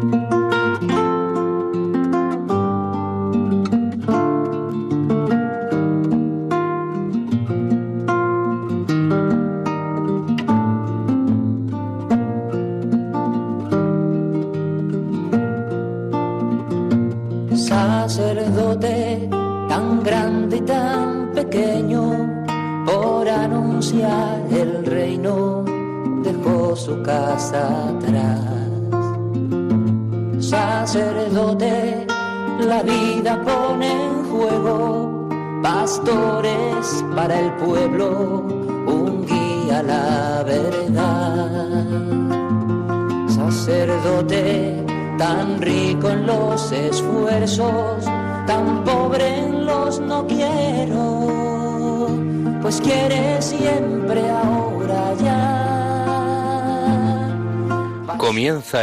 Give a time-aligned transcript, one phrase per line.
[0.00, 0.35] para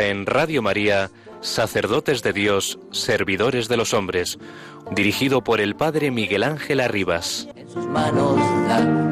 [0.02, 1.12] En Radio María,
[1.42, 4.40] Sacerdotes de Dios, Servidores de los Hombres
[4.92, 7.48] dirigido por el padre Miguel Ángel Arribas.
[7.56, 9.03] En sus manos da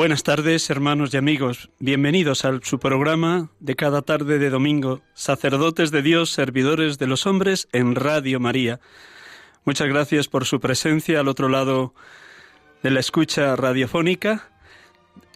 [0.00, 1.68] Buenas tardes, hermanos y amigos.
[1.78, 7.26] Bienvenidos a su programa de cada tarde de domingo, Sacerdotes de Dios, Servidores de los
[7.26, 8.80] Hombres en Radio María.
[9.66, 11.92] Muchas gracias por su presencia al otro lado
[12.82, 14.48] de la escucha radiofónica,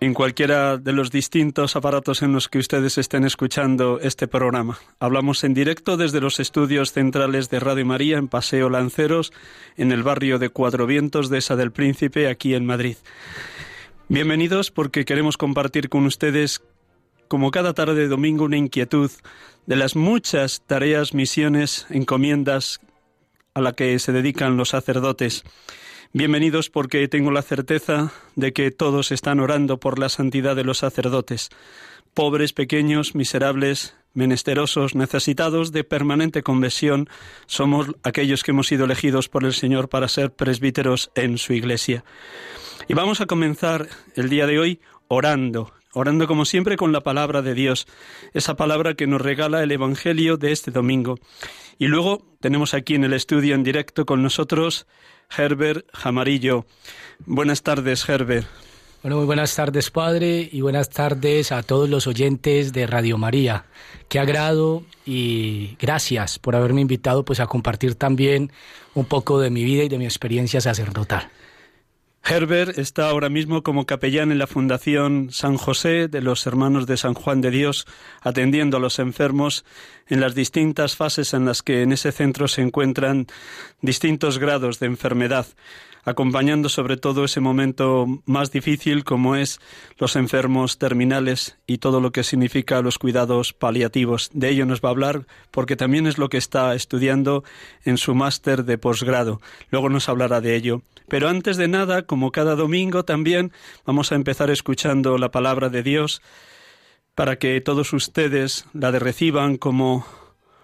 [0.00, 4.78] en cualquiera de los distintos aparatos en los que ustedes estén escuchando este programa.
[4.98, 9.30] Hablamos en directo desde los estudios centrales de Radio María en Paseo Lanceros,
[9.76, 12.96] en el barrio de Cuatro Vientos de Esa del Príncipe, aquí en Madrid.
[14.08, 16.62] Bienvenidos porque queremos compartir con ustedes,
[17.26, 19.10] como cada tarde de domingo, una inquietud
[19.64, 22.80] de las muchas tareas, misiones, encomiendas
[23.54, 25.42] a la que se dedican los sacerdotes.
[26.12, 30.78] Bienvenidos porque tengo la certeza de que todos están orando por la santidad de los
[30.78, 31.48] sacerdotes.
[32.12, 37.08] Pobres, pequeños, miserables, menesterosos, necesitados de permanente conversión,
[37.46, 42.04] somos aquellos que hemos sido elegidos por el Señor para ser presbíteros en su iglesia.
[42.86, 47.40] Y vamos a comenzar el día de hoy orando, orando como siempre con la palabra
[47.40, 47.86] de Dios,
[48.34, 51.18] esa palabra que nos regala el Evangelio de este domingo.
[51.78, 54.86] Y luego tenemos aquí en el estudio en directo con nosotros
[55.36, 56.66] Herbert Jamarillo.
[57.24, 58.46] Buenas tardes, Herbert.
[59.02, 63.64] Bueno, muy buenas tardes, Padre, y buenas tardes a todos los oyentes de Radio María.
[64.08, 68.52] Qué agrado y gracias por haberme invitado pues a compartir también
[68.94, 71.30] un poco de mi vida y de mi experiencia sacerdotal.
[72.26, 76.96] Herbert está ahora mismo como capellán en la Fundación San José de los Hermanos de
[76.96, 77.86] San Juan de Dios,
[78.22, 79.66] atendiendo a los enfermos
[80.08, 83.26] en las distintas fases en las que en ese centro se encuentran
[83.82, 85.46] distintos grados de enfermedad
[86.04, 89.60] acompañando sobre todo ese momento más difícil como es
[89.98, 94.30] los enfermos terminales y todo lo que significa los cuidados paliativos.
[94.32, 97.44] De ello nos va a hablar porque también es lo que está estudiando
[97.84, 99.40] en su máster de posgrado.
[99.70, 100.82] Luego nos hablará de ello.
[101.08, 103.52] Pero antes de nada, como cada domingo también,
[103.84, 106.22] vamos a empezar escuchando la palabra de Dios
[107.14, 110.06] para que todos ustedes la reciban como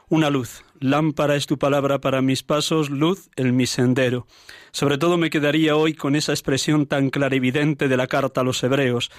[0.09, 0.65] una luz.
[0.83, 4.27] Lámpara es tu palabra para mis pasos, luz en mi sendero.
[4.73, 8.63] Sobre todo me quedaría hoy con esa expresión tan clarividente de la carta a los
[8.63, 9.11] hebreos.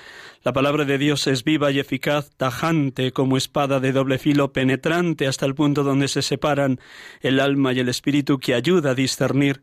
[0.44, 5.28] La palabra de Dios es viva y eficaz, tajante como espada de doble filo, penetrante
[5.28, 6.80] hasta el punto donde se separan
[7.22, 9.62] el alma y el espíritu, que ayuda a discernir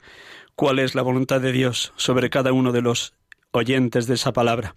[0.55, 3.13] cuál es la voluntad de Dios sobre cada uno de los
[3.51, 4.77] oyentes de esa palabra.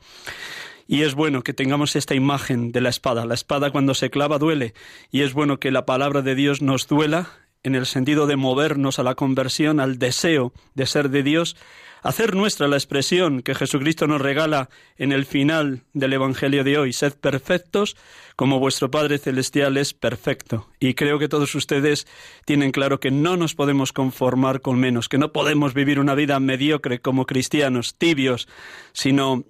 [0.92, 3.26] Y es bueno que tengamos esta imagen de la espada.
[3.26, 4.74] La espada cuando se clava duele
[5.10, 7.30] y es bueno que la palabra de Dios nos duela
[7.64, 11.56] en el sentido de movernos a la conversión, al deseo de ser de Dios,
[12.04, 14.68] hacer nuestra la expresión que Jesucristo nos regala
[14.98, 17.96] en el final del Evangelio de hoy, sed perfectos
[18.36, 20.68] como vuestro Padre Celestial es perfecto.
[20.78, 22.06] Y creo que todos ustedes
[22.44, 26.38] tienen claro que no nos podemos conformar con menos, que no podemos vivir una vida
[26.42, 28.50] mediocre como cristianos, tibios,
[28.92, 29.46] sino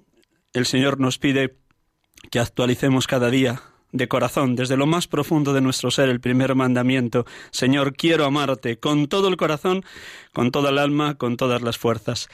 [0.54, 1.58] el Señor nos pide
[2.30, 3.62] que actualicemos cada día
[3.92, 7.26] de corazón, desde lo más profundo de nuestro ser, el primer mandamiento.
[7.52, 9.84] Señor, quiero amarte con todo el corazón,
[10.34, 12.30] con toda el alma, con todas las fuerzas.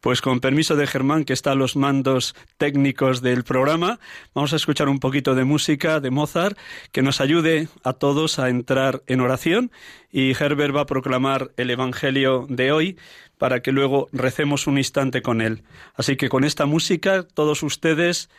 [0.00, 3.98] Pues con permiso de Germán, que está a los mandos técnicos del programa,
[4.34, 6.56] vamos a escuchar un poquito de música de Mozart
[6.92, 9.72] que nos ayude a todos a entrar en oración
[10.12, 12.96] y Herbert va a proclamar el Evangelio de hoy
[13.38, 15.62] para que luego recemos un instante con él.
[15.94, 18.30] Así que con esta música todos ustedes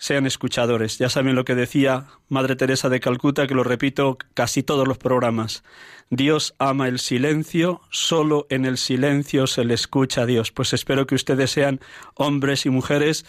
[0.00, 0.96] sean escuchadores.
[0.96, 4.96] Ya saben lo que decía Madre Teresa de Calcuta, que lo repito casi todos los
[4.96, 5.62] programas.
[6.08, 10.52] Dios ama el silencio, solo en el silencio se le escucha a Dios.
[10.52, 11.80] Pues espero que ustedes sean
[12.14, 13.26] hombres y mujeres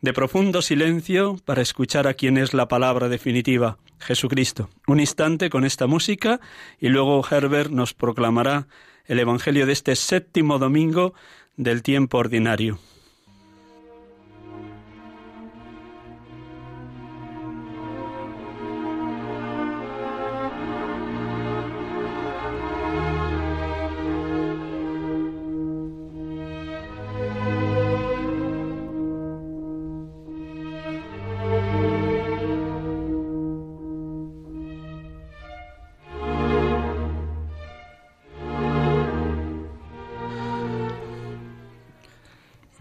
[0.00, 4.70] de profundo silencio para escuchar a quien es la palabra definitiva, Jesucristo.
[4.86, 6.40] Un instante con esta música
[6.80, 8.68] y luego Herbert nos proclamará
[9.04, 11.12] el Evangelio de este séptimo domingo
[11.56, 12.78] del tiempo ordinario.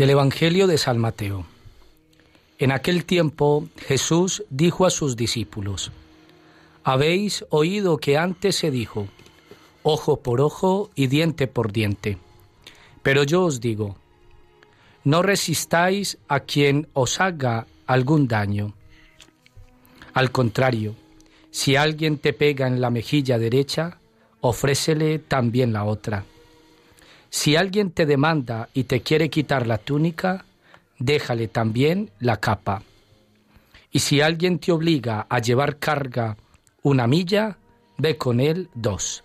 [0.10, 1.46] Evangelio de San Mateo.
[2.60, 5.92] En aquel tiempo Jesús dijo a sus discípulos,
[6.84, 9.08] Habéis oído que antes se dijo,
[9.84, 12.18] ojo por ojo y diente por diente.
[13.04, 13.98] Pero yo os digo,
[15.04, 18.74] no resistáis a quien os haga algún daño.
[20.14, 20.96] Al contrario,
[21.52, 24.00] si alguien te pega en la mejilla derecha,
[24.42, 26.26] ofrécele también la otra.
[27.38, 30.44] Si alguien te demanda y te quiere quitar la túnica,
[30.98, 32.82] déjale también la capa.
[33.92, 36.36] Y si alguien te obliga a llevar carga
[36.82, 37.60] una milla,
[38.00, 39.24] ve con él dos.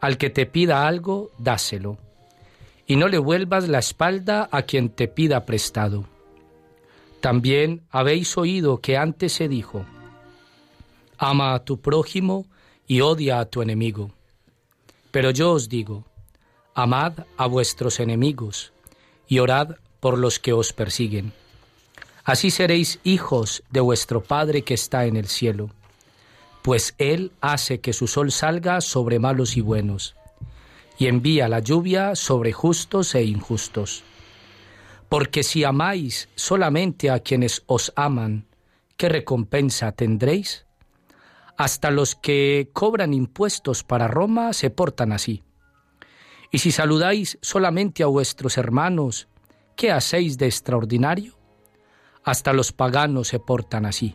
[0.00, 1.98] Al que te pida algo, dáselo.
[2.86, 6.06] Y no le vuelvas la espalda a quien te pida prestado.
[7.20, 9.84] También habéis oído que antes se dijo,
[11.18, 12.46] ama a tu prójimo
[12.86, 14.10] y odia a tu enemigo.
[15.10, 16.06] Pero yo os digo,
[16.76, 18.72] Amad a vuestros enemigos
[19.28, 21.32] y orad por los que os persiguen.
[22.24, 25.70] Así seréis hijos de vuestro Padre que está en el cielo,
[26.62, 30.16] pues Él hace que su sol salga sobre malos y buenos,
[30.98, 34.02] y envía la lluvia sobre justos e injustos.
[35.08, 38.46] Porque si amáis solamente a quienes os aman,
[38.96, 40.66] ¿qué recompensa tendréis?
[41.56, 45.43] Hasta los que cobran impuestos para Roma se portan así.
[46.54, 49.26] Y si saludáis solamente a vuestros hermanos,
[49.74, 51.36] ¿qué hacéis de extraordinario?
[52.22, 54.14] Hasta los paganos se portan así.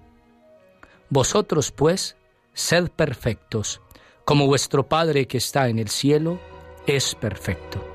[1.09, 2.15] Vosotros, pues,
[2.53, 3.81] sed perfectos,
[4.24, 6.39] como vuestro Padre que está en el cielo
[6.88, 7.88] es perfecto.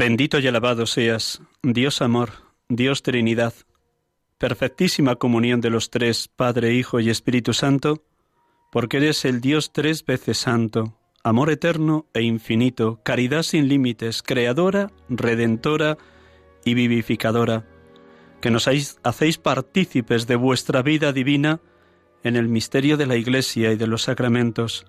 [0.00, 2.30] Bendito y alabado seas, Dios amor,
[2.70, 3.52] Dios Trinidad,
[4.38, 8.02] perfectísima comunión de los tres, Padre, Hijo y Espíritu Santo,
[8.72, 14.90] porque eres el Dios tres veces santo, amor eterno e infinito, caridad sin límites, creadora,
[15.10, 15.98] redentora
[16.64, 17.66] y vivificadora,
[18.40, 18.70] que nos
[19.02, 21.60] hacéis partícipes de vuestra vida divina
[22.24, 24.86] en el misterio de la Iglesia y de los sacramentos.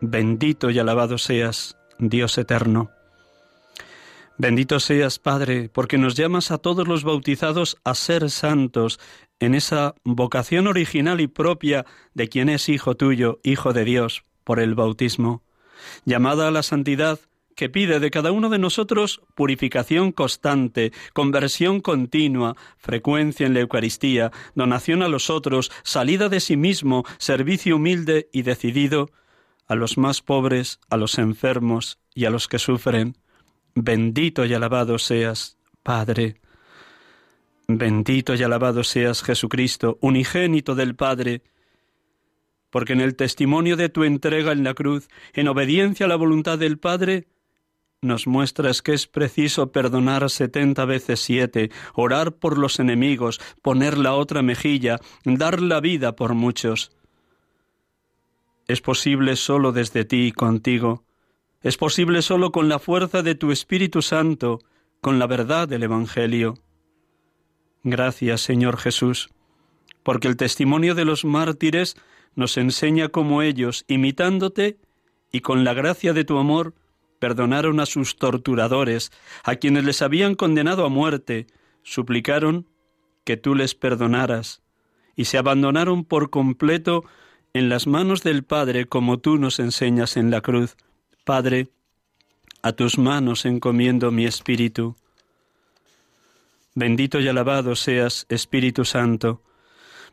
[0.00, 2.92] Bendito y alabado seas, Dios eterno.
[4.40, 9.00] Bendito seas, Padre, porque nos llamas a todos los bautizados a ser santos
[9.40, 14.60] en esa vocación original y propia de quien es Hijo tuyo, Hijo de Dios, por
[14.60, 15.42] el bautismo.
[16.04, 17.18] Llamada a la santidad,
[17.56, 24.30] que pide de cada uno de nosotros purificación constante, conversión continua, frecuencia en la Eucaristía,
[24.54, 29.10] donación a los otros, salida de sí mismo, servicio humilde y decidido
[29.66, 33.16] a los más pobres, a los enfermos y a los que sufren.
[33.80, 36.40] Bendito y alabado seas, Padre.
[37.68, 41.42] Bendito y alabado seas, Jesucristo, unigénito del Padre,
[42.70, 46.58] porque en el testimonio de tu entrega en la cruz, en obediencia a la voluntad
[46.58, 47.28] del Padre,
[48.02, 54.14] nos muestras que es preciso perdonar setenta veces siete, orar por los enemigos, poner la
[54.14, 56.90] otra mejilla, dar la vida por muchos.
[58.66, 61.04] Es posible solo desde ti y contigo.
[61.60, 64.60] Es posible solo con la fuerza de tu Espíritu Santo,
[65.00, 66.54] con la verdad del Evangelio.
[67.82, 69.30] Gracias, Señor Jesús,
[70.04, 71.96] porque el testimonio de los mártires
[72.36, 74.78] nos enseña cómo ellos, imitándote
[75.32, 76.74] y con la gracia de tu amor,
[77.18, 79.10] perdonaron a sus torturadores,
[79.42, 81.48] a quienes les habían condenado a muerte,
[81.82, 82.68] suplicaron
[83.24, 84.62] que tú les perdonaras,
[85.16, 87.04] y se abandonaron por completo
[87.52, 90.76] en las manos del Padre como tú nos enseñas en la cruz.
[91.28, 91.68] Padre,
[92.62, 94.96] a tus manos encomiendo mi espíritu.
[96.74, 99.42] Bendito y alabado seas, Espíritu Santo,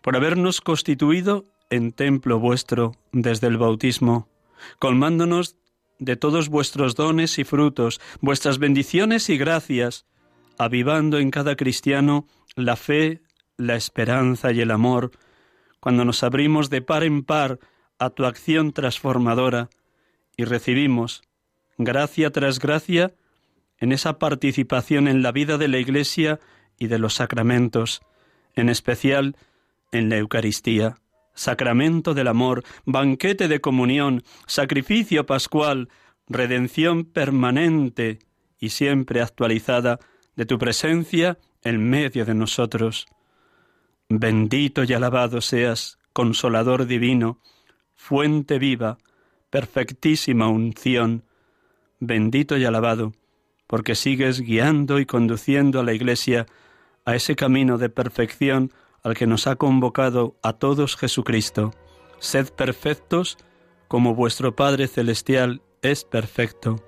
[0.02, 4.28] por habernos constituido en templo vuestro desde el bautismo,
[4.78, 5.56] colmándonos
[6.00, 10.06] de todos vuestros dones y frutos, vuestras bendiciones y gracias,
[10.58, 13.22] avivando en cada cristiano la fe,
[13.56, 15.12] la esperanza y el amor,
[15.80, 17.60] cuando nos abrimos de par en par
[18.00, 19.70] a tu acción transformadora
[20.38, 21.24] y recibimos,
[21.78, 23.14] gracia tras gracia,
[23.78, 26.40] en esa participación en la vida de la Iglesia
[26.78, 28.02] y de los sacramentos,
[28.54, 29.36] en especial
[29.92, 30.98] en la Eucaristía
[31.36, 35.90] sacramento del amor, banquete de comunión, sacrificio pascual,
[36.28, 38.20] redención permanente
[38.58, 40.00] y siempre actualizada
[40.36, 43.06] de tu presencia en medio de nosotros.
[44.10, 47.42] Bendito y alabado seas, consolador divino,
[47.94, 48.98] fuente viva,
[49.56, 51.24] perfectísima unción,
[52.02, 53.14] bendito y alabado,
[53.68, 56.46] porque sigues guiando y conduciendo a la Iglesia
[57.06, 61.74] a ese camino de perfección al que nos ha convocado a todos Jesucristo.
[62.20, 63.38] Sed perfectos
[63.88, 66.84] como vuestro Padre Celestial es perfecto.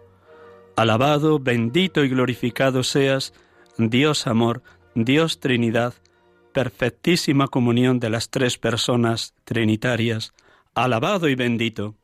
[0.76, 3.34] Alabado, bendito y glorificado seas,
[3.78, 4.62] Dios amor,
[4.94, 5.94] Dios Trinidad,
[6.52, 10.34] perfectísima comunión de las tres personas trinitarias.
[10.76, 11.96] Alabado y bendito.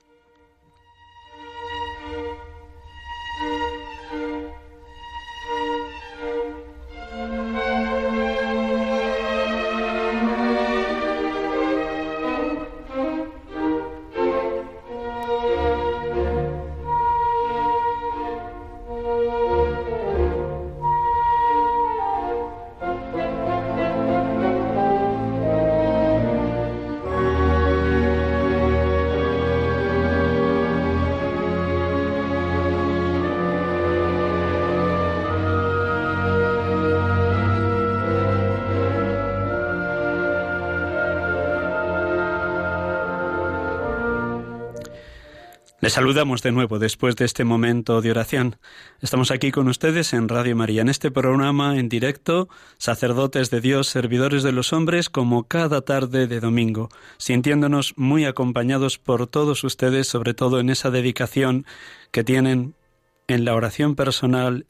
[45.83, 48.55] Les saludamos de nuevo después de este momento de oración.
[49.01, 52.47] Estamos aquí con ustedes en Radio María, en este programa en directo,
[52.77, 56.87] sacerdotes de Dios, servidores de los hombres, como cada tarde de domingo,
[57.17, 61.65] sintiéndonos muy acompañados por todos ustedes, sobre todo en esa dedicación
[62.11, 62.75] que tienen
[63.27, 64.65] en la oración personal,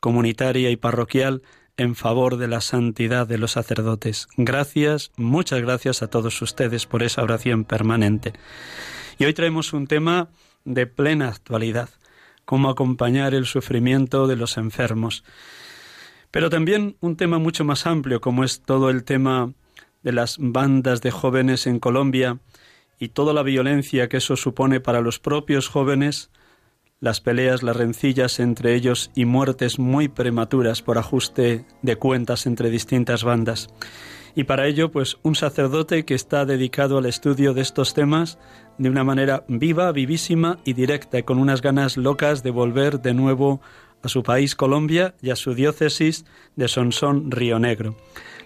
[0.00, 1.42] comunitaria y parroquial
[1.76, 4.26] en favor de la santidad de los sacerdotes.
[4.36, 8.32] Gracias, muchas gracias a todos ustedes por esa oración permanente.
[9.16, 10.28] Y hoy traemos un tema
[10.66, 11.88] de plena actualidad,
[12.44, 15.24] cómo acompañar el sufrimiento de los enfermos.
[16.30, 19.54] Pero también un tema mucho más amplio, como es todo el tema
[20.02, 22.40] de las bandas de jóvenes en Colombia
[22.98, 26.30] y toda la violencia que eso supone para los propios jóvenes,
[27.00, 32.70] las peleas, las rencillas entre ellos y muertes muy prematuras por ajuste de cuentas entre
[32.70, 33.68] distintas bandas.
[34.34, 38.38] Y para ello, pues un sacerdote que está dedicado al estudio de estos temas
[38.78, 43.14] de una manera viva, vivísima y directa, y con unas ganas locas de volver de
[43.14, 43.60] nuevo
[44.02, 47.96] a su país Colombia y a su diócesis de Sonsón Río Negro.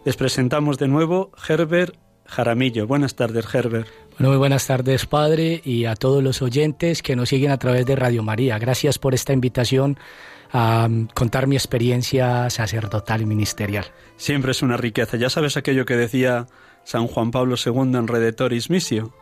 [0.04, 1.94] Les presentamos de nuevo Herbert
[2.26, 2.86] Jaramillo.
[2.86, 3.88] Buenas tardes, Herbert.
[4.12, 7.84] Bueno, muy buenas tardes, Padre, y a todos los oyentes que nos siguen a través
[7.86, 8.58] de Radio María.
[8.58, 9.98] Gracias por esta invitación
[10.52, 13.86] a contar mi experiencia sacerdotal y ministerial.
[14.16, 15.16] Siempre es una riqueza.
[15.16, 16.46] Ya sabes aquello que decía
[16.84, 19.12] San Juan Pablo II en Redetoris Missio.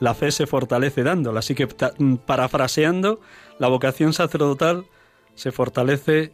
[0.00, 1.40] La fe se fortalece dándola.
[1.40, 3.20] Así que, parafraseando,
[3.58, 4.84] la vocación sacerdotal
[5.34, 6.32] se fortalece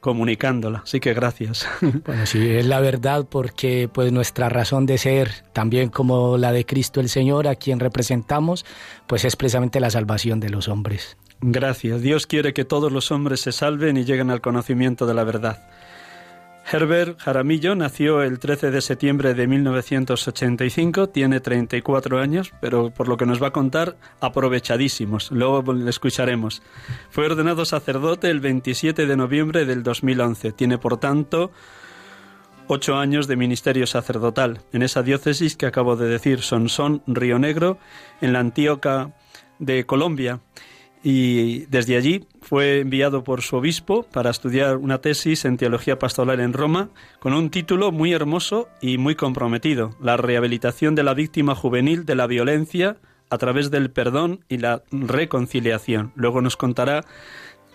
[0.00, 0.80] comunicándola.
[0.84, 1.66] Así que gracias.
[2.04, 6.66] Bueno, sí, es la verdad porque pues nuestra razón de ser, también como la de
[6.66, 8.66] Cristo el Señor, a quien representamos,
[9.06, 11.16] pues es precisamente la salvación de los hombres.
[11.40, 12.02] Gracias.
[12.02, 15.68] Dios quiere que todos los hombres se salven y lleguen al conocimiento de la verdad.
[16.70, 23.16] Herbert Jaramillo nació el 13 de septiembre de 1985, tiene 34 años, pero por lo
[23.16, 25.30] que nos va a contar, aprovechadísimos.
[25.32, 26.62] Luego le escucharemos.
[27.10, 30.52] Fue ordenado sacerdote el 27 de noviembre del 2011.
[30.52, 31.50] Tiene, por tanto,
[32.68, 37.78] ocho años de ministerio sacerdotal en esa diócesis que acabo de decir, Sonsón, Río Negro,
[38.20, 39.12] en la Antíoca
[39.58, 40.40] de Colombia
[41.02, 46.40] y desde allí fue enviado por su obispo para estudiar una tesis en teología pastoral
[46.40, 51.54] en Roma con un título muy hermoso y muy comprometido, La rehabilitación de la víctima
[51.54, 52.96] juvenil de la violencia
[53.30, 56.12] a través del perdón y la reconciliación.
[56.14, 57.04] Luego nos contará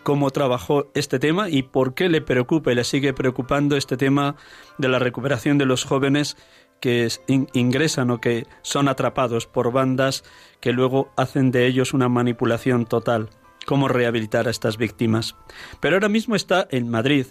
[0.04, 4.38] cómo trabajó este tema y por qué le preocupa y le sigue preocupando este tema
[4.78, 6.38] de la recuperación de los jóvenes
[6.80, 10.24] que ingresan o que son atrapados por bandas
[10.60, 13.30] que luego hacen de ellos una manipulación total.
[13.66, 15.36] Cómo rehabilitar a estas víctimas.
[15.80, 17.28] Pero ahora mismo está en Madrid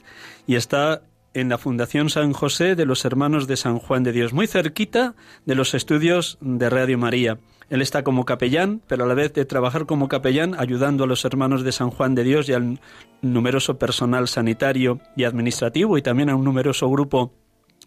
[0.47, 4.33] y está en la Fundación San José de los Hermanos de San Juan de Dios,
[4.33, 7.39] muy cerquita de los estudios de Radio María.
[7.69, 11.25] Él está como capellán, pero a la vez de trabajar como capellán ayudando a los
[11.25, 12.81] hermanos de San Juan de Dios y al
[13.23, 17.35] numeroso personal sanitario y administrativo y también a un numeroso grupo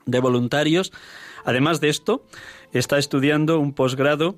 [0.06, 0.92] de voluntarios
[1.46, 2.26] Además de esto,
[2.74, 4.38] está estudiando un posgrado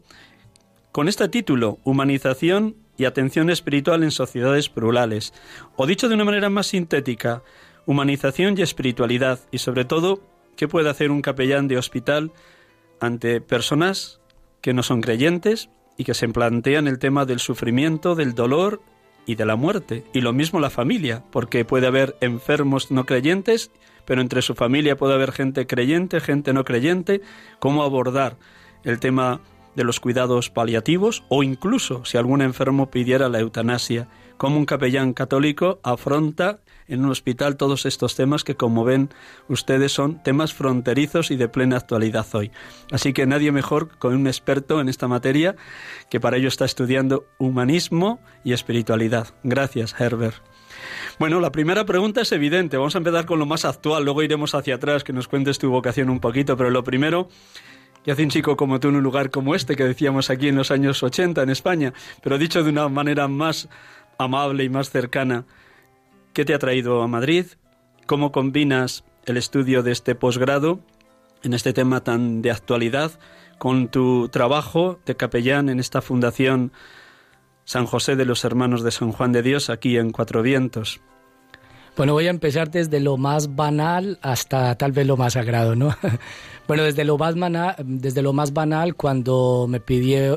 [0.92, 5.34] con este título, Humanización y Atención Espiritual en Sociedades Plurales.
[5.76, 7.44] O dicho de una manera más sintética,
[7.86, 9.40] humanización y espiritualidad.
[9.52, 10.22] Y sobre todo,
[10.56, 12.32] ¿qué puede hacer un capellán de hospital
[13.00, 14.20] ante personas
[14.62, 18.82] que no son creyentes y que se plantean el tema del sufrimiento, del dolor
[19.26, 20.04] y de la muerte?
[20.14, 23.72] Y lo mismo la familia, porque puede haber enfermos no creyentes
[24.06, 27.22] pero entre su familia puede haber gente creyente, gente no creyente,
[27.60, 28.38] cómo abordar
[28.84, 29.42] el tema
[29.76, 35.14] de los cuidados paliativos o incluso si algún enfermo pidiera la eutanasia, cómo un capellán
[35.14, 39.10] católico afronta en un hospital todos estos temas que como ven
[39.48, 42.52] ustedes son temas fronterizos y de plena actualidad hoy.
[42.92, 45.56] Así que nadie mejor con un experto en esta materia
[46.10, 49.30] que para ello está estudiando humanismo y espiritualidad.
[49.44, 50.42] Gracias, Herbert.
[51.20, 52.78] Bueno, la primera pregunta es evidente.
[52.78, 55.70] Vamos a empezar con lo más actual, luego iremos hacia atrás, que nos cuentes tu
[55.70, 57.30] vocación un poquito, pero lo primero,
[58.04, 60.56] ¿qué hace un chico como tú en un lugar como este que decíamos aquí en
[60.56, 61.94] los años 80 en España?
[62.24, 63.70] Pero dicho de una manera más
[64.18, 65.46] amable y más cercana,
[66.34, 67.46] ¿qué te ha traído a Madrid?
[68.06, 70.80] ¿Cómo combinas el estudio de este posgrado
[71.44, 73.12] en este tema tan de actualidad
[73.58, 76.72] con tu trabajo de capellán en esta fundación
[77.66, 81.02] San José de los Hermanos de San Juan de Dios aquí en Cuatro Vientos.
[81.98, 85.96] Bueno, voy a empezar desde lo más banal hasta tal vez lo más sagrado, ¿no?
[86.68, 89.82] bueno, desde lo más banal, desde lo más banal cuando me,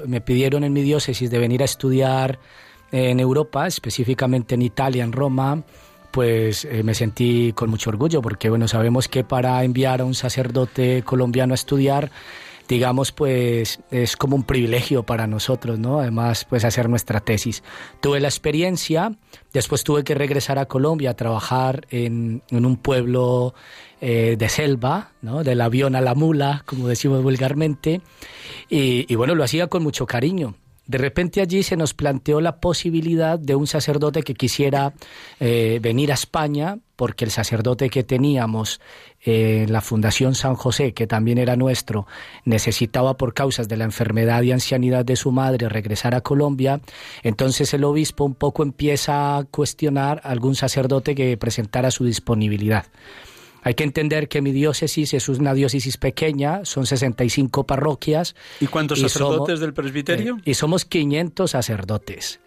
[0.07, 2.40] me pidieron en mi diócesis de venir a estudiar
[2.90, 5.64] en Europa, específicamente en Italia, en Roma,
[6.14, 10.14] pues eh, me sentí con mucho orgullo porque bueno, sabemos que para enviar a un
[10.14, 12.12] sacerdote colombiano a estudiar
[12.68, 15.98] digamos, pues es como un privilegio para nosotros, ¿no?
[15.98, 17.62] Además, pues hacer nuestra tesis.
[18.00, 19.12] Tuve la experiencia,
[19.53, 23.53] después tuve que regresar a Colombia a trabajar en, un pueblo
[24.00, 25.44] eh, de selva, ¿no?
[25.44, 28.00] Del avión a la mula, como decimos vulgarmente,
[28.70, 30.55] y, y bueno, lo hacía con mucho cariño.
[30.86, 34.92] De repente allí se nos planteó la posibilidad de un sacerdote que quisiera
[35.40, 38.80] eh, venir a España, porque el sacerdote que teníamos
[39.22, 42.06] en la Fundación San José, que también era nuestro,
[42.44, 46.80] necesitaba por causas de la enfermedad y ancianidad de su madre regresar a Colombia.
[47.22, 52.84] Entonces el obispo un poco empieza a cuestionar a algún sacerdote que presentara su disponibilidad.
[53.64, 58.37] Hay que entender que mi diócesis es una diócesis pequeña, son 65 parroquias.
[58.61, 60.37] ¿Y cuántos sacerdotes del presbiterio?
[60.37, 62.40] Eh, y somos 500 sacerdotes.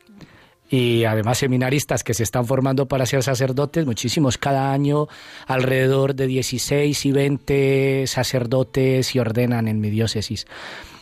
[0.69, 5.07] Y además seminaristas que se están formando para ser sacerdotes, muchísimos cada año,
[5.47, 10.45] alrededor de 16 y 20 sacerdotes y ordenan en mi diócesis.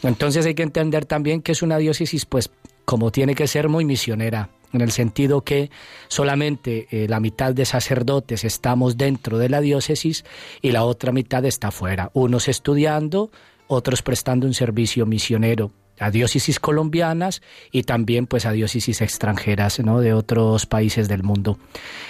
[0.01, 2.51] Entonces hay que entender también que es una diócesis, pues,
[2.85, 5.69] como tiene que ser muy misionera en el sentido que
[6.07, 10.25] solamente eh, la mitad de sacerdotes estamos dentro de la diócesis
[10.61, 13.31] y la otra mitad está fuera, unos estudiando,
[13.67, 19.99] otros prestando un servicio misionero a diócesis colombianas y también pues a diócesis extranjeras ¿no?
[19.99, 21.57] de otros países del mundo.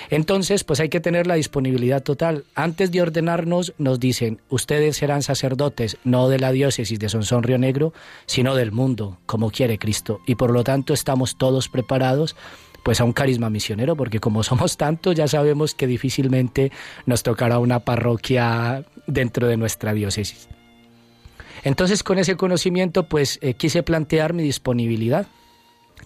[0.09, 2.45] Entonces pues hay que tener la disponibilidad total.
[2.55, 7.57] Antes de ordenarnos nos dicen, ustedes serán sacerdotes no de la diócesis de Sonsón Río
[7.57, 7.93] Negro,
[8.25, 10.19] sino del mundo, como quiere Cristo.
[10.25, 12.35] Y por lo tanto estamos todos preparados
[12.83, 16.71] pues a un carisma misionero, porque como somos tantos ya sabemos que difícilmente
[17.07, 20.47] nos tocará una parroquia dentro de nuestra diócesis.
[21.65, 25.27] Entonces con ese conocimiento pues eh, quise plantear mi disponibilidad.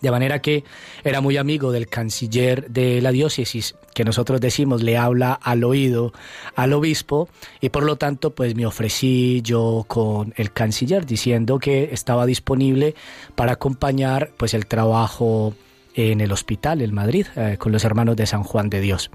[0.01, 0.63] De manera que
[1.03, 6.13] era muy amigo del canciller de la diócesis, que nosotros decimos le habla al oído
[6.55, 7.27] al obispo,
[7.59, 12.95] y por lo tanto pues me ofrecí yo con el canciller diciendo que estaba disponible
[13.35, 15.53] para acompañar pues el trabajo
[15.95, 19.11] en el hospital en Madrid eh, con los hermanos de San Juan de Dios.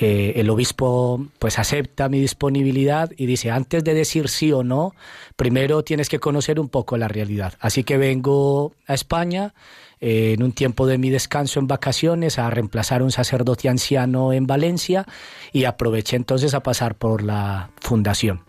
[0.00, 4.94] Eh, el obispo pues acepta mi disponibilidad y dice, antes de decir sí o no,
[5.34, 7.54] primero tienes que conocer un poco la realidad.
[7.58, 9.54] Así que vengo a España
[10.00, 14.32] eh, en un tiempo de mi descanso en vacaciones a reemplazar a un sacerdote anciano
[14.32, 15.04] en Valencia
[15.52, 18.42] y aproveché entonces a pasar por la fundación.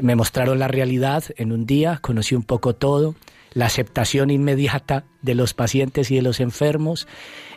[0.00, 3.14] Me mostraron la realidad en un día, conocí un poco todo,
[3.52, 7.08] la aceptación inmediata de los pacientes y de los enfermos,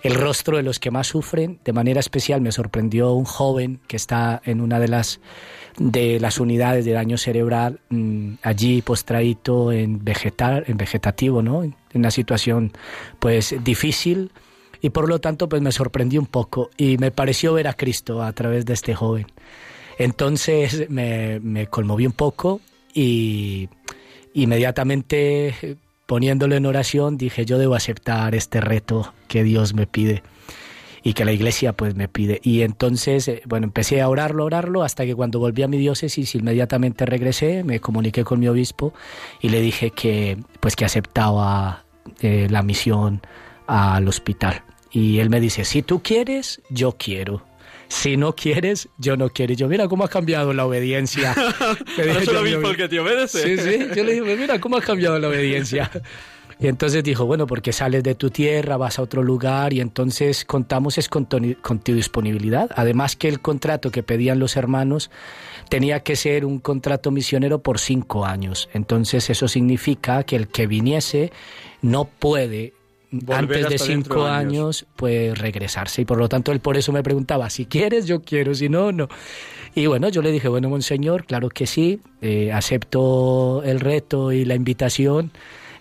[0.01, 1.59] el rostro de los que más sufren.
[1.63, 5.19] De manera especial me sorprendió un joven que está en una de las
[5.77, 11.63] de las unidades de daño cerebral mm, allí postradito en vegetal, en vegetativo, ¿no?
[11.63, 12.71] En una situación
[13.19, 14.31] pues difícil
[14.81, 18.21] y por lo tanto pues me sorprendió un poco y me pareció ver a Cristo
[18.21, 19.27] a través de este joven.
[19.97, 22.61] Entonces me, me conmoví un poco
[22.93, 23.69] y
[24.33, 25.77] inmediatamente
[26.13, 30.21] poniéndolo en oración, dije, yo debo aceptar este reto que Dios me pide
[31.01, 32.39] y que la iglesia pues me pide.
[32.43, 36.35] Y entonces, eh, bueno, empecé a orarlo, orarlo, hasta que cuando volví a mi diócesis,
[36.35, 38.93] inmediatamente regresé, me comuniqué con mi obispo
[39.41, 41.83] y le dije que pues que aceptaba
[42.21, 43.23] eh, la misión
[43.65, 44.61] al hospital.
[44.91, 47.43] Y él me dice, si tú quieres, yo quiero
[47.87, 49.53] si no quieres, yo no quiero.
[49.53, 51.35] Y yo, mira cómo ha cambiado la obediencia.
[51.97, 53.43] ¿No lo mismo el que te obedece?
[53.43, 53.87] Sí, sí.
[53.95, 55.89] Yo le dije, mira cómo ha cambiado la obediencia.
[56.59, 60.45] Y entonces dijo, bueno, porque sales de tu tierra, vas a otro lugar y entonces
[60.45, 61.27] contamos es con,
[61.61, 62.69] con, tu disponibilidad.
[62.75, 65.11] Además que el contrato que pedían los hermanos
[65.69, 68.69] tenía que ser un contrato misionero por cinco años.
[68.73, 71.31] Entonces eso significa que el que viniese
[71.81, 72.73] no puede
[73.29, 76.01] antes de cinco años, pues regresarse.
[76.01, 78.91] Y por lo tanto, él por eso me preguntaba, si quieres, yo quiero, si no,
[78.91, 79.07] no.
[79.75, 84.45] Y bueno, yo le dije, bueno, monseñor, claro que sí, eh, acepto el reto y
[84.45, 85.31] la invitación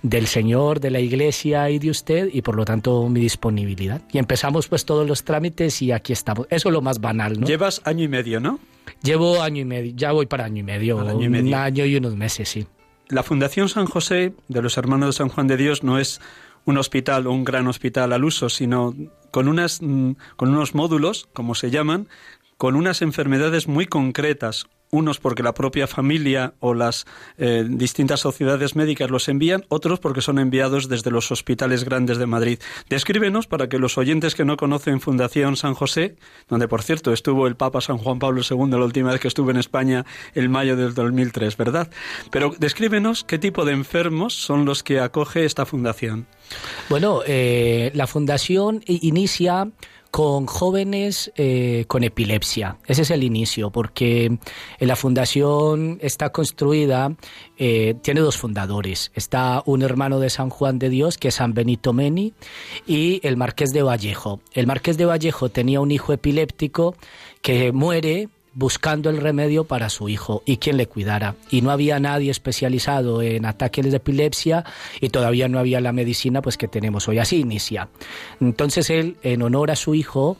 [0.03, 4.03] del Señor, de la Iglesia y de usted, y por lo tanto mi disponibilidad.
[4.13, 6.47] Y empezamos pues todos los trámites y aquí estamos.
[6.51, 7.47] Eso es lo más banal, ¿no?
[7.47, 8.59] Llevas año y medio, ¿no?
[9.03, 11.49] Llevo año y medio, ya voy para año y medio, año y medio.
[11.49, 12.67] un año y unos meses, sí.
[13.09, 16.21] La Fundación San José de los Hermanos de San Juan de Dios no es
[16.65, 18.95] un hospital o un gran hospital al uso, sino
[19.31, 22.09] con, unas, mm, con unos módulos, como se llaman,
[22.57, 27.07] con unas enfermedades muy concretas, unos porque la propia familia o las
[27.39, 32.27] eh, distintas sociedades médicas los envían, otros porque son enviados desde los hospitales grandes de
[32.27, 32.59] Madrid.
[32.91, 37.47] Descríbenos para que los oyentes que no conocen Fundación San José, donde por cierto estuvo
[37.47, 40.77] el Papa San Juan Pablo II la última vez que estuvo en España el mayo
[40.77, 41.91] del 2003, ¿verdad?
[42.31, 46.27] Pero descríbenos qué tipo de enfermos son los que acoge esta fundación.
[46.91, 49.71] Bueno, eh, la fundación inicia
[50.13, 52.77] con jóvenes eh, con epilepsia.
[52.87, 54.37] Ese es el inicio, porque
[54.79, 57.17] la fundación está construida,
[57.57, 59.11] eh, tiene dos fundadores.
[59.15, 62.35] Está un hermano de San Juan de Dios, que es San Benito Meni,
[62.87, 64.43] y el Marqués de Vallejo.
[64.53, 66.95] El Marqués de Vallejo tenía un hijo epiléptico
[67.41, 71.37] que muere buscando el remedio para su hijo y quien le cuidara.
[71.51, 74.65] Y no había nadie especializado en ataques de epilepsia
[75.01, 77.19] y todavía no había la medicina pues que tenemos hoy.
[77.19, 77.89] Así inicia.
[78.41, 80.37] Entonces él, en honor a su hijo,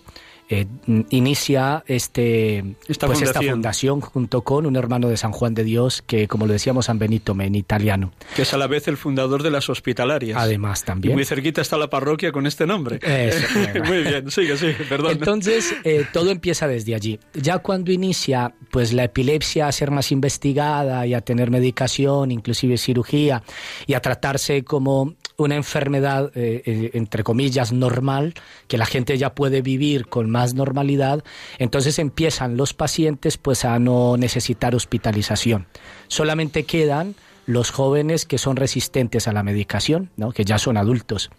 [0.61, 0.67] eh,
[1.11, 3.43] inicia este, esta, pues fundación.
[3.45, 6.87] esta fundación junto con un hermano de San Juan de Dios, que como lo decíamos,
[6.87, 8.13] San Benito en italiano.
[8.37, 10.39] Que es a la vez el fundador de las hospitalarias.
[10.39, 11.13] Además también.
[11.13, 12.99] Y muy cerquita está la parroquia con este nombre.
[13.03, 13.47] Eso,
[13.85, 15.13] muy bien, sigue, sigue, perdón.
[15.13, 17.19] Entonces, eh, todo empieza desde allí.
[17.35, 22.77] Ya cuando inicia pues la epilepsia a ser más investigada y a tener medicación, inclusive
[22.79, 23.43] cirugía,
[23.87, 28.35] y a tratarse como una enfermedad, eh, eh, entre comillas, normal,
[28.69, 31.25] que la gente ya puede vivir con más normalidad,
[31.59, 35.67] entonces empiezan los pacientes pues a no necesitar hospitalización.
[36.09, 37.15] Solamente quedan
[37.47, 40.33] los jóvenes que son resistentes a la medicación, ¿no?
[40.33, 41.31] que ya son adultos.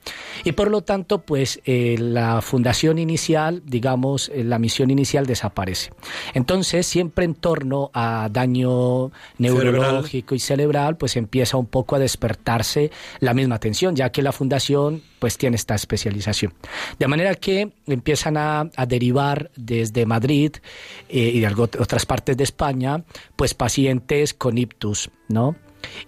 [0.43, 5.91] Y por lo tanto, pues eh, la fundación inicial, digamos, eh, la misión inicial desaparece.
[6.33, 12.91] Entonces, siempre en torno a daño neurológico y cerebral, pues empieza un poco a despertarse
[13.19, 16.53] la misma atención, ya que la fundación pues tiene esta especialización.
[16.99, 20.51] De manera que empiezan a, a derivar desde Madrid
[21.07, 23.03] eh, y de otras partes de España,
[23.35, 25.55] pues pacientes con ictus, ¿no?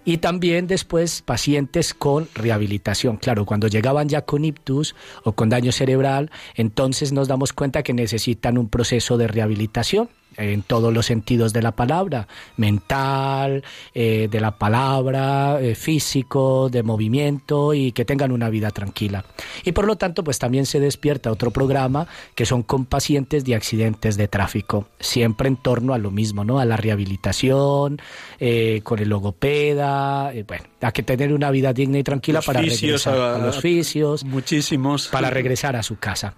[0.04, 3.16] Y también después pacientes con rehabilitación.
[3.16, 7.92] Claro, cuando llegaban ya con ictus o con daño cerebral, entonces nos damos cuenta que
[7.92, 14.40] necesitan un proceso de rehabilitación en todos los sentidos de la palabra, mental, eh, de
[14.40, 19.24] la palabra, eh, físico, de movimiento y que tengan una vida tranquila.
[19.64, 23.54] Y por lo tanto, pues también se despierta otro programa que son con pacientes de
[23.54, 26.58] accidentes de tráfico, siempre en torno a lo mismo, ¿no?
[26.58, 28.00] A la rehabilitación,
[28.38, 33.18] eh, con el logopeda, bueno, a que tener una vida digna y tranquila para regresar
[33.18, 36.34] a, los fisios, muchísimos, para regresar a su casa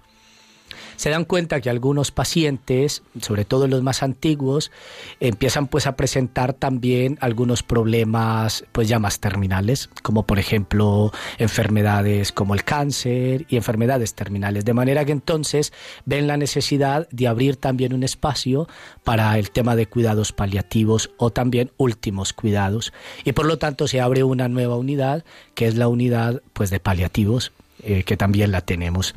[0.99, 4.69] se dan cuenta que algunos pacientes, sobre todo los más antiguos,
[5.21, 12.33] empiezan pues a presentar también algunos problemas pues ya más terminales, como por ejemplo enfermedades
[12.33, 15.71] como el cáncer y enfermedades terminales, de manera que entonces
[16.03, 18.67] ven la necesidad de abrir también un espacio
[19.05, 22.91] para el tema de cuidados paliativos o también últimos cuidados.
[23.23, 25.23] Y por lo tanto se abre una nueva unidad
[25.55, 29.15] que es la unidad pues de paliativos eh, que también la tenemos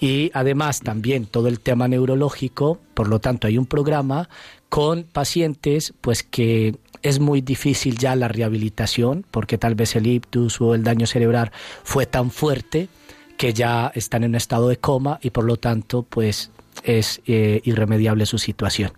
[0.00, 4.28] y además también todo el tema neurológico, por lo tanto hay un programa
[4.68, 10.60] con pacientes pues que es muy difícil ya la rehabilitación porque tal vez el ictus
[10.60, 11.52] o el daño cerebral
[11.84, 12.88] fue tan fuerte
[13.36, 16.50] que ya están en un estado de coma y por lo tanto pues
[16.84, 18.92] es eh, irremediable su situación.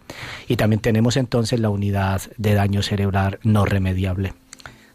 [0.49, 4.35] Y también tenemos entonces la unidad de daño cerebral no remediable.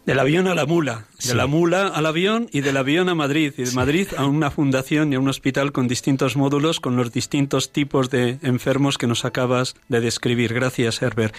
[0.06, 3.54] Del avión a la mula, de la mula al avión y del avión a Madrid,
[3.58, 7.12] y de Madrid a una fundación y a un hospital con distintos módulos, con los
[7.12, 10.54] distintos tipos de enfermos que nos acabas de describir.
[10.54, 11.34] Gracias, Herbert.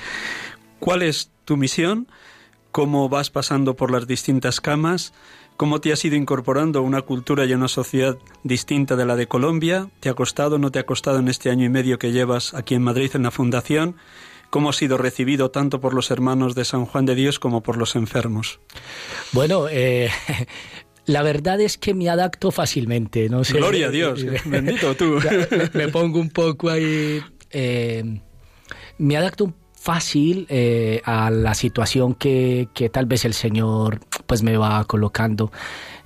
[0.81, 2.09] ¿Cuál es tu misión?
[2.73, 5.13] ¿Cómo vas pasando por las distintas camas?
[5.57, 9.15] ¿Cómo te has ido incorporando a una cultura y a una sociedad distinta de la
[9.15, 9.89] de Colombia?
[10.01, 12.75] ¿Te ha costado, no te ha costado en este año y medio que llevas aquí
[12.75, 13.95] en Madrid en la fundación?
[14.51, 17.77] Cómo ha sido recibido tanto por los hermanos de San Juan de Dios como por
[17.77, 18.61] los enfermos.
[19.33, 20.11] Bueno, eh,
[21.07, 23.55] La verdad es que me adapto fácilmente, no sé.
[23.55, 25.19] Gloria a Dios, bendito tú.
[25.73, 27.23] me, pongo un poco ahí.
[27.51, 28.21] Eh,
[28.99, 34.57] me adapto fácil eh, a la situación que, que, tal vez el Señor pues me
[34.57, 35.53] va colocando.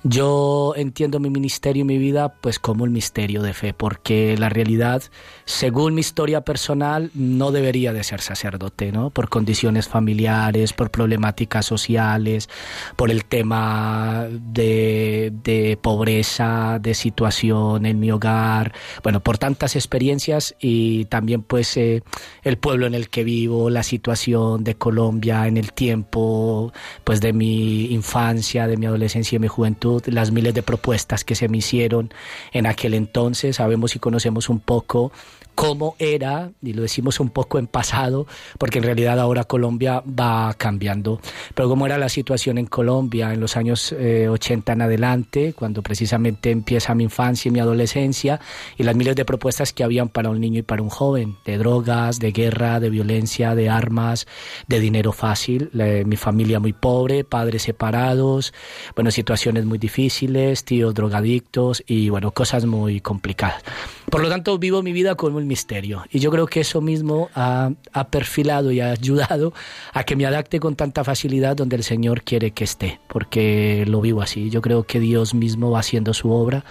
[0.03, 4.49] Yo entiendo mi ministerio y mi vida pues como un misterio de fe, porque la
[4.49, 5.03] realidad,
[5.45, 9.11] según mi historia personal, no debería de ser sacerdote, ¿no?
[9.11, 12.49] Por condiciones familiares, por problemáticas sociales,
[12.95, 20.55] por el tema de, de pobreza, de situación en mi hogar, bueno, por tantas experiencias
[20.59, 22.01] y también pues eh,
[22.41, 27.33] el pueblo en el que vivo, la situación de Colombia en el tiempo pues de
[27.33, 31.57] mi infancia, de mi adolescencia y mi juventud las miles de propuestas que se me
[31.57, 32.13] hicieron
[32.51, 33.57] en aquel entonces.
[33.57, 35.11] Sabemos y conocemos un poco
[35.55, 38.25] cómo era, y lo decimos un poco en pasado,
[38.57, 41.19] porque en realidad ahora Colombia va cambiando,
[41.53, 45.81] pero cómo era la situación en Colombia en los años 80 eh, en adelante, cuando
[45.81, 48.39] precisamente empieza mi infancia y mi adolescencia,
[48.77, 51.57] y las miles de propuestas que habían para un niño y para un joven, de
[51.57, 54.27] drogas, de guerra, de violencia, de armas,
[54.67, 55.69] de dinero fácil,
[56.05, 58.53] mi familia muy pobre, padres separados,
[58.95, 63.61] bueno, situaciones muy difíciles, tíos drogadictos y bueno, cosas muy complicadas.
[64.09, 66.05] Por lo tanto, vivo mi vida con un misterio.
[66.09, 67.71] Y yo creo que eso mismo ha,
[68.09, 69.53] perfilado y ha ayudado
[69.91, 73.99] a que me adapte con tanta facilidad donde el Señor quiere que esté, porque lo
[73.99, 74.49] vivo así.
[74.49, 76.63] Yo creo que Dios mismo va haciendo su obra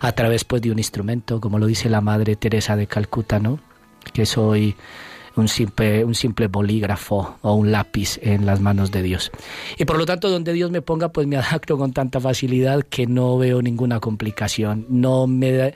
[0.00, 3.58] a través pues, de un instrumento, como lo dice la Madre Teresa de Calcuta, ¿no?
[4.12, 4.76] que soy
[5.36, 9.30] un simple, un simple bolígrafo o un lápiz en las manos de Dios.
[9.78, 13.06] Y por lo tanto, donde Dios me ponga, pues me adapto con tanta facilidad que
[13.06, 14.86] no veo ninguna complicación.
[14.88, 15.74] No me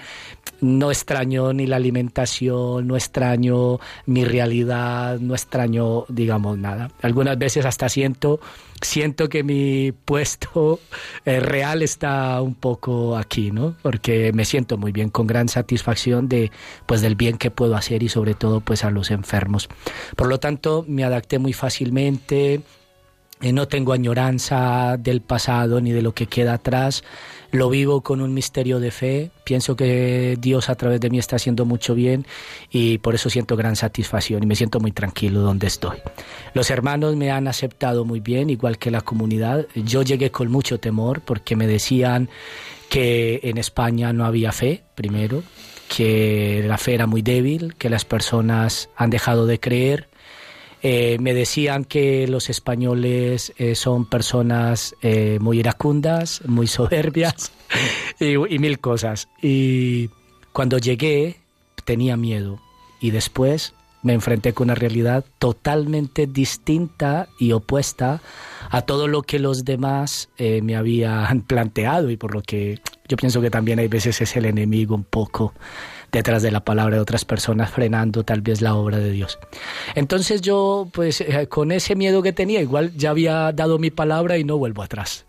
[0.60, 6.90] no extraño ni la alimentación, no extraño mi realidad, no extraño, digamos, nada.
[7.02, 8.40] Algunas veces hasta siento
[8.80, 10.80] siento que mi puesto
[11.24, 13.76] eh, real está un poco aquí, ¿no?
[13.82, 16.50] Porque me siento muy bien, con gran satisfacción de,
[16.86, 19.68] pues, del bien que puedo hacer y sobre todo, pues, a los enfermos.
[20.16, 22.62] Por lo tanto, me adapté muy fácilmente,
[23.42, 27.02] eh, no tengo añoranza del pasado ni de lo que queda atrás
[27.52, 31.36] lo vivo con un misterio de fe, pienso que Dios a través de mí está
[31.36, 32.26] haciendo mucho bien
[32.70, 35.98] y por eso siento gran satisfacción y me siento muy tranquilo donde estoy.
[36.54, 39.66] Los hermanos me han aceptado muy bien, igual que la comunidad.
[39.74, 42.28] Yo llegué con mucho temor porque me decían
[42.88, 45.42] que en España no había fe, primero,
[45.88, 50.09] que la fe era muy débil, que las personas han dejado de creer
[50.82, 57.52] eh, me decían que los españoles eh, son personas eh, muy iracundas, muy soberbias
[58.18, 59.28] y, y, mil cosas.
[59.42, 60.08] Y
[60.52, 61.36] cuando llegué
[61.84, 62.60] tenía miedo
[63.00, 68.22] y después me enfrenté con una realidad totalmente distinta y opuesta
[68.70, 73.42] a todo lo que los demás me habían planteado y por lo que yo pienso
[73.42, 75.52] que también hay veces es el enemigo un poco
[76.12, 79.38] detrás de la palabra de otras personas, frenando tal vez la obra de Dios.
[79.94, 84.38] Entonces yo, pues eh, con ese miedo que tenía, igual ya había dado mi palabra
[84.38, 85.24] y no vuelvo atrás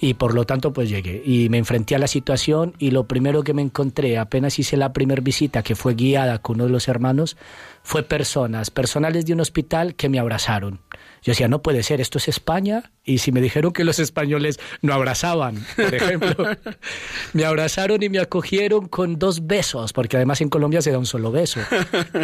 [0.00, 3.42] y por lo tanto pues llegué y me enfrenté a la situación y lo primero
[3.44, 6.88] que me encontré apenas hice la primera visita que fue guiada con uno de los
[6.88, 7.36] hermanos
[7.82, 10.80] fue personas, personales de un hospital que me abrazaron.
[11.22, 12.90] Yo decía, no puede ser, esto es España.
[13.04, 16.46] Y si me dijeron que los españoles no abrazaban, por ejemplo,
[17.32, 21.06] me abrazaron y me acogieron con dos besos, porque además en Colombia se da un
[21.06, 21.60] solo beso.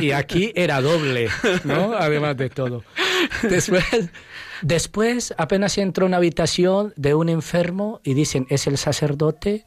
[0.00, 1.28] Y aquí era doble,
[1.64, 1.92] ¿no?
[1.94, 2.84] Además de todo.
[3.42, 3.84] Después,
[4.62, 9.64] después apenas entro a una habitación de un enfermo y dicen, es el sacerdote.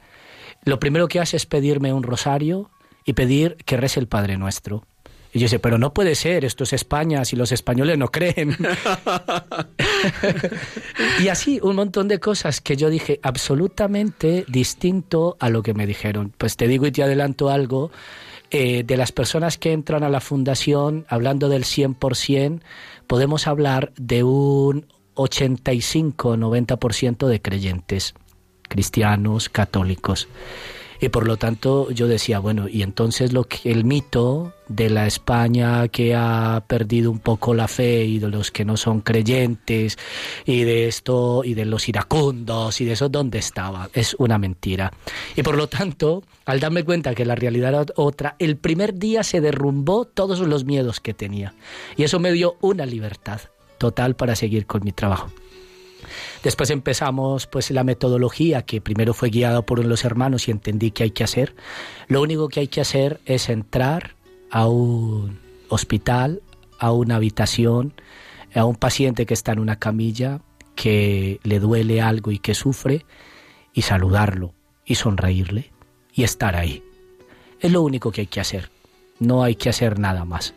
[0.63, 2.69] Lo primero que hace es pedirme un rosario
[3.05, 4.83] y pedir que rece el Padre Nuestro.
[5.31, 8.57] Y yo sé, pero no puede ser, esto es España, si los españoles no creen.
[11.23, 15.85] y así un montón de cosas que yo dije absolutamente distinto a lo que me
[15.85, 16.33] dijeron.
[16.35, 17.91] Pues te digo y te adelanto algo,
[18.49, 22.61] eh, de las personas que entran a la fundación, hablando del 100%,
[23.09, 28.13] podemos hablar de un 85-90% de creyentes,
[28.61, 30.27] cristianos, católicos.
[31.01, 35.07] Y por lo tanto yo decía, bueno, y entonces lo que, el mito de la
[35.07, 39.97] España que ha perdido un poco la fe y de los que no son creyentes
[40.45, 43.89] y de esto y de los iracundos y de eso, ¿dónde estaba?
[43.93, 44.93] Es una mentira.
[45.35, 49.23] Y por lo tanto, al darme cuenta que la realidad era otra, el primer día
[49.23, 51.53] se derrumbó todos los miedos que tenía.
[51.97, 53.41] Y eso me dio una libertad
[53.77, 55.29] total para seguir con mi trabajo.
[56.43, 61.03] Después empezamos pues la metodología que primero fue guiada por los hermanos y entendí que
[61.03, 61.55] hay que hacer.
[62.07, 64.15] Lo único que hay que hacer es entrar
[64.51, 66.41] a un hospital,
[66.79, 67.93] a una habitación,
[68.55, 70.41] a un paciente que está en una camilla,
[70.75, 73.05] que le duele algo y que sufre,
[73.73, 74.53] y saludarlo
[74.85, 75.71] y sonreírle
[76.13, 76.83] y estar ahí.
[77.59, 78.69] Es lo único que hay que hacer.
[79.19, 80.53] No hay que hacer nada más.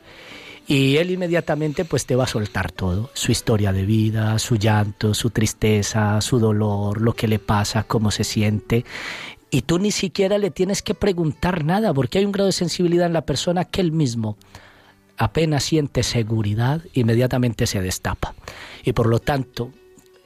[0.66, 5.12] Y él inmediatamente pues te va a soltar todo, su historia de vida, su llanto,
[5.12, 8.85] su tristeza, su dolor, lo que le pasa, cómo se siente.
[9.54, 13.06] Y tú ni siquiera le tienes que preguntar nada, porque hay un grado de sensibilidad
[13.06, 14.38] en la persona que él mismo
[15.18, 18.34] apenas siente seguridad, inmediatamente se destapa.
[18.82, 19.70] Y por lo tanto,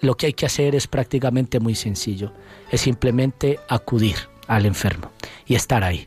[0.01, 2.33] lo que hay que hacer es prácticamente muy sencillo,
[2.71, 4.15] es simplemente acudir
[4.47, 5.11] al enfermo
[5.45, 6.07] y estar ahí.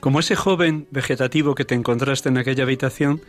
[0.00, 3.22] Como ese joven vegetativo que te encontraste en aquella habitación,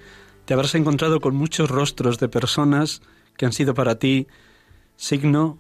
[0.45, 3.04] te habrás encontrado con muchos rostros de personas
[3.38, 4.26] que han sido para ti
[4.95, 5.60] signo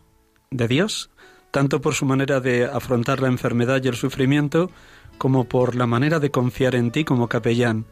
[0.49, 1.11] de Dios,
[1.51, 4.71] tanto por su manera de afrontar la enfermedad y el sufrimiento,
[5.17, 7.85] como por la manera de confiar en ti como capellán.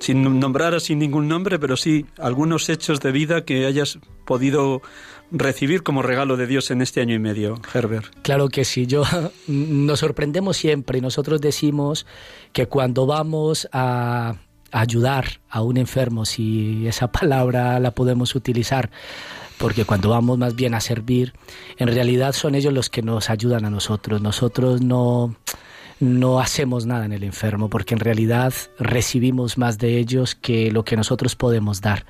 [0.00, 4.82] Sin nombrar sin ningún nombre, pero sí algunos hechos de vida que hayas podido
[5.30, 8.14] recibir como regalo de Dios en este año y medio, Herbert.
[8.22, 9.04] Claro que sí, yo
[9.46, 12.06] nos sorprendemos siempre y nosotros decimos
[12.52, 14.34] que cuando vamos a
[14.72, 18.90] ayudar a un enfermo, si esa palabra la podemos utilizar,
[19.58, 21.32] porque cuando vamos más bien a servir,
[21.78, 24.20] en realidad son ellos los que nos ayudan a nosotros.
[24.20, 25.34] Nosotros no,
[26.00, 30.84] no hacemos nada en el enfermo, porque en realidad recibimos más de ellos que lo
[30.84, 32.04] que nosotros podemos dar.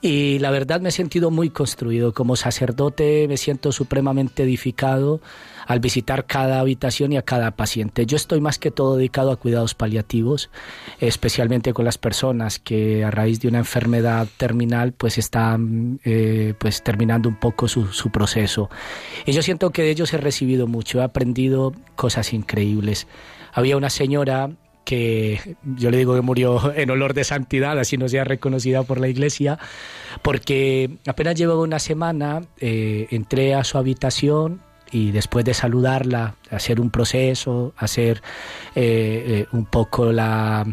[0.00, 5.20] Y la verdad me he sentido muy construido como sacerdote, me siento supremamente edificado
[5.70, 8.04] al visitar cada habitación y a cada paciente.
[8.04, 10.50] Yo estoy más que todo dedicado a cuidados paliativos,
[10.98, 16.82] especialmente con las personas que a raíz de una enfermedad terminal pues están eh, pues
[16.82, 18.68] terminando un poco su, proceso.
[19.26, 23.06] Y yo siento que de ellos he recibido mucho, he aprendido cosas increíbles.
[23.52, 24.50] Había una señora
[24.84, 28.98] que yo le digo que murió en olor de santidad, así no sea reconocida por
[28.98, 29.60] la iglesia,
[30.22, 36.80] porque apenas llevaba una semana, eh, entré a su habitación, y después de saludarla, hacer
[36.80, 38.22] un proceso, hacer
[38.74, 40.66] eh, eh, un poco la...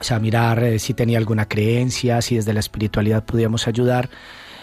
[0.00, 4.10] O sea, mirar eh, si tenía alguna creencia, si desde la espiritualidad podíamos ayudar.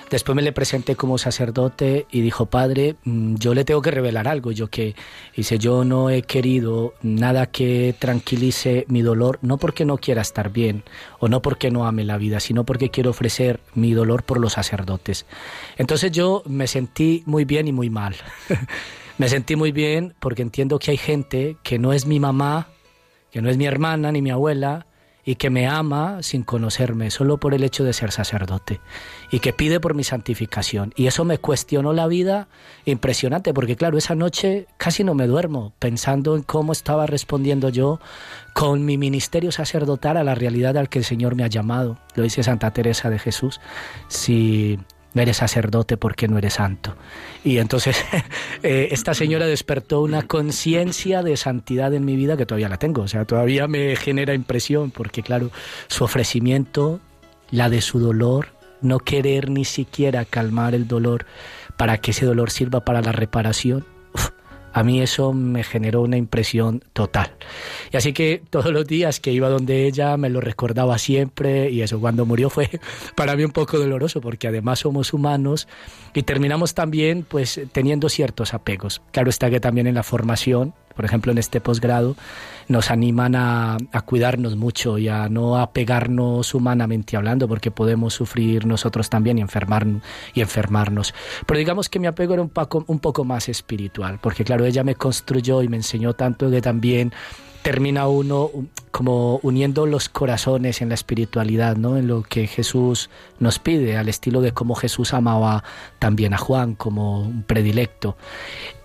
[0.09, 4.27] Después me le presenté como sacerdote y dijo, padre, mm, yo le tengo que revelar
[4.27, 4.51] algo.
[4.51, 4.95] Yo que,
[5.35, 10.51] dice, yo no he querido nada que tranquilice mi dolor, no porque no quiera estar
[10.51, 10.83] bien
[11.19, 14.53] o no porque no ame la vida, sino porque quiero ofrecer mi dolor por los
[14.53, 15.27] sacerdotes.
[15.77, 18.15] Entonces yo me sentí muy bien y muy mal.
[19.19, 22.67] me sentí muy bien porque entiendo que hay gente que no es mi mamá,
[23.31, 24.87] que no es mi hermana ni mi abuela,
[25.29, 28.81] y que me ama sin conocerme, solo por el hecho de ser sacerdote,
[29.29, 30.91] y que pide por mi santificación.
[30.95, 32.47] Y eso me cuestionó la vida
[32.85, 37.99] impresionante, porque claro, esa noche casi no me duermo pensando en cómo estaba respondiendo yo
[38.55, 41.99] con mi ministerio sacerdotal a la realidad al que el Señor me ha llamado.
[42.15, 43.61] Lo dice Santa Teresa de Jesús.
[44.07, 44.79] Si
[45.13, 46.95] no eres sacerdote porque no eres santo.
[47.43, 48.03] Y entonces
[48.63, 53.03] eh, esta señora despertó una conciencia de santidad en mi vida que todavía la tengo,
[53.03, 55.51] o sea, todavía me genera impresión porque claro,
[55.87, 56.99] su ofrecimiento,
[57.51, 58.47] la de su dolor,
[58.81, 61.25] no querer ni siquiera calmar el dolor
[61.77, 63.85] para que ese dolor sirva para la reparación,
[64.73, 67.31] a mí eso me generó una impresión total.
[67.91, 71.81] Y así que todos los días que iba donde ella me lo recordaba siempre y
[71.81, 72.69] eso cuando murió fue
[73.15, 75.67] para mí un poco doloroso porque además somos humanos
[76.13, 79.01] y terminamos también pues teniendo ciertos apegos.
[79.11, 82.17] Claro está que también en la formación por ejemplo, en este posgrado,
[82.67, 89.09] nos animan a, cuidarnos mucho y a no apegarnos humanamente hablando, porque podemos sufrir nosotros
[89.09, 89.87] también y, enfermar,
[90.33, 91.13] y enfermarnos.
[91.45, 94.83] Pero digamos que mi apego era un poco, un poco más espiritual, porque claro, ella
[94.83, 97.13] me construyó y me enseñó tanto que también
[97.61, 98.49] termina uno
[98.91, 101.97] como uniendo los corazones en la espiritualidad, ¿no?
[101.97, 105.63] En lo que Jesús nos pide, al estilo de cómo Jesús amaba
[105.99, 108.17] también a Juan como un predilecto.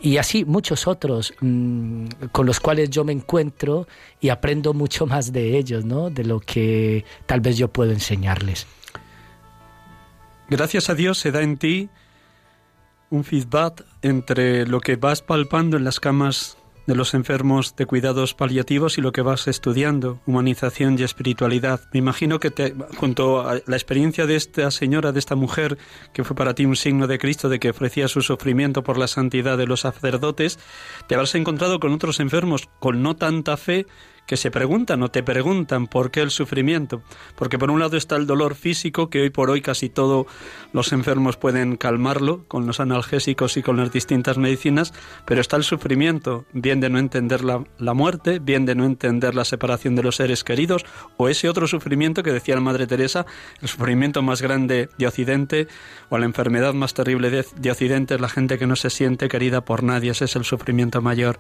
[0.01, 3.87] Y así muchos otros mm, con los cuales yo me encuentro
[4.21, 6.11] y aprendo mucho más de ellos, ¿no?
[6.11, 8.67] De lo que tal vez yo puedo enseñarles.
[10.51, 11.89] Gracias a Dios se da en ti
[13.09, 18.35] un feedback entre lo que vas palpando en las camas de los enfermos de cuidados
[18.35, 21.81] paliativos y lo que vas estudiando, humanización y espiritualidad.
[21.95, 25.79] Me imagino que te, junto a la experiencia de esta señora, de esta mujer,
[26.13, 29.09] que fue para ti un signo de Cristo, de que ofrecía su sufrimiento por la
[29.09, 30.59] santidad de los sacerdotes,
[31.07, 33.87] te habrás encontrado con otros enfermos con no tanta fe
[34.27, 37.03] que se preguntan o te preguntan por qué el sufrimiento.
[37.37, 40.27] Porque por un lado está el dolor físico, que hoy por hoy casi todos
[40.73, 44.93] los enfermos pueden calmarlo con los analgésicos y con las distintas medicinas,
[45.25, 49.35] pero está el sufrimiento, bien de no entender la, la muerte, bien de no entender
[49.35, 50.85] la separación de los seres queridos,
[51.17, 53.27] o ese otro sufrimiento que decía la Madre Teresa,
[53.61, 55.69] el sufrimiento más grande de Occidente,
[56.09, 59.29] o la enfermedad más terrible de, de Occidente es la gente que no se siente
[59.29, 61.39] querida por nadie, ese es el sufrimiento mayor.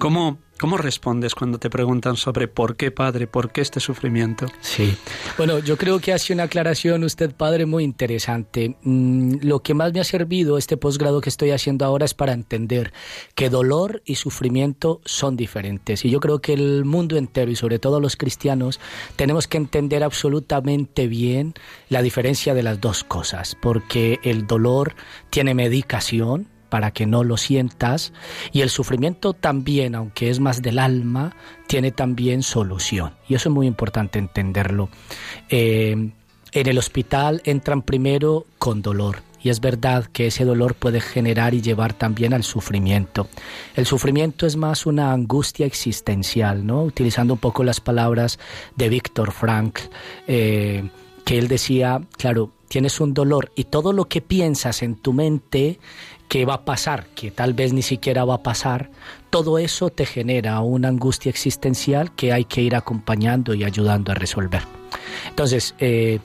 [0.00, 4.46] ¿Cómo, ¿Cómo respondes cuando te preguntan sobre por qué, padre, por qué este sufrimiento?
[4.62, 4.96] Sí.
[5.36, 8.76] Bueno, yo creo que hace una aclaración usted, padre, muy interesante.
[8.82, 12.32] Mm, lo que más me ha servido este posgrado que estoy haciendo ahora es para
[12.32, 12.94] entender
[13.34, 16.02] que dolor y sufrimiento son diferentes.
[16.06, 18.80] Y yo creo que el mundo entero y sobre todo los cristianos
[19.16, 21.52] tenemos que entender absolutamente bien
[21.90, 24.94] la diferencia de las dos cosas, porque el dolor
[25.28, 28.12] tiene medicación, para que no lo sientas.
[28.52, 33.12] Y el sufrimiento también, aunque es más del alma, tiene también solución.
[33.28, 34.88] Y eso es muy importante entenderlo.
[35.50, 36.12] Eh,
[36.52, 39.22] en el hospital entran primero con dolor.
[39.42, 43.28] Y es verdad que ese dolor puede generar y llevar también al sufrimiento.
[43.74, 46.82] El sufrimiento es más una angustia existencial, ¿no?
[46.82, 48.38] Utilizando un poco las palabras
[48.76, 49.78] de Víctor Frank,
[50.26, 50.90] eh,
[51.24, 55.80] que él decía, claro, tienes un dolor y todo lo que piensas en tu mente
[56.30, 58.88] que va a pasar, que tal vez ni siquiera va a pasar,
[59.30, 64.14] todo eso te genera una angustia existencial que hay que ir acompañando y ayudando a
[64.14, 64.62] resolver.
[65.28, 66.20] Entonces, eh,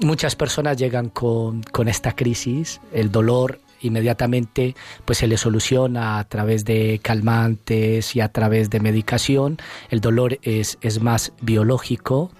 [0.00, 6.24] muchas personas llegan con, con esta crisis, el dolor inmediatamente pues se le soluciona a
[6.24, 9.58] través de calmantes y a través de medicación.
[9.90, 12.30] El dolor es, es más biológico,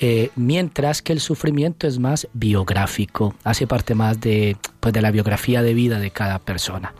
[0.00, 5.10] eh, mientras que el sufrimiento es más biográfico, hace parte más de, pues, de la
[5.10, 6.94] biografía de vida de cada persona.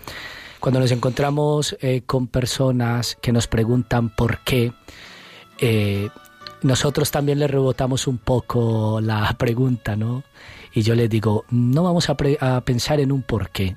[0.61, 4.73] Cuando nos encontramos eh, con personas que nos preguntan por qué,
[5.59, 6.09] eh,
[6.63, 10.23] nosotros también le rebotamos un poco la pregunta, ¿no?
[10.73, 13.77] Y yo les digo, no vamos a, a pensar en un por qué,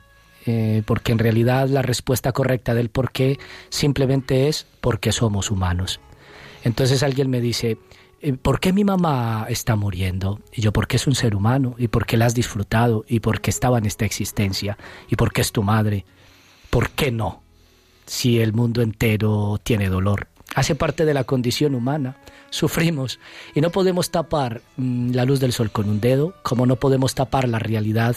[0.86, 3.38] porque en realidad la respuesta correcta del por qué
[3.70, 6.00] simplemente es porque somos humanos.
[6.64, 7.78] Entonces alguien me dice,
[8.34, 10.42] ¿por qué mi mamá está muriendo?
[10.52, 13.78] Y yo, porque es un ser humano, y porque la has disfrutado, y porque estaba
[13.78, 14.78] en esta existencia,
[15.10, 16.06] y porque es tu madre.
[16.70, 17.42] ¿Por qué no?
[18.06, 20.28] Si el mundo entero tiene dolor.
[20.56, 22.16] Hace parte de la condición humana.
[22.50, 23.20] Sufrimos
[23.54, 27.14] y no podemos tapar mm, la luz del sol con un dedo, como no podemos
[27.14, 28.16] tapar la realidad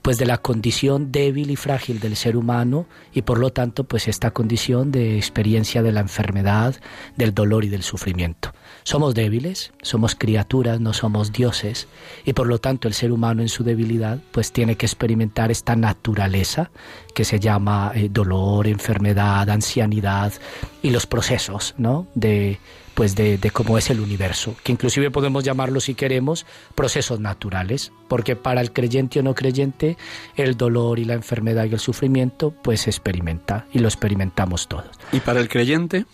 [0.00, 4.06] pues de la condición débil y frágil del ser humano y por lo tanto pues
[4.06, 6.76] esta condición de experiencia de la enfermedad,
[7.16, 8.52] del dolor y del sufrimiento.
[8.86, 11.88] Somos débiles, somos criaturas, no somos dioses,
[12.26, 15.74] y por lo tanto el ser humano en su debilidad pues tiene que experimentar esta
[15.74, 16.70] naturaleza
[17.14, 20.34] que se llama eh, dolor, enfermedad, ancianidad
[20.82, 22.06] y los procesos, ¿no?
[22.14, 22.58] De
[22.92, 27.90] pues de, de, cómo es el universo, que inclusive podemos llamarlo si queremos procesos naturales,
[28.06, 29.96] porque para el creyente o no creyente
[30.36, 34.90] el dolor y la enfermedad y el sufrimiento pues se experimenta y lo experimentamos todos.
[35.10, 36.04] ¿Y para el creyente?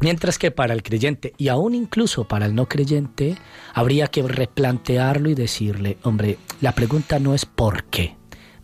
[0.00, 3.36] Mientras que para el creyente y aún incluso para el no creyente
[3.72, 8.16] habría que replantearlo y decirle, hombre, la pregunta no es por qué,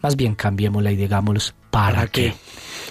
[0.02, 2.34] Más bien cambiémosla y digamos, ¿para, qué?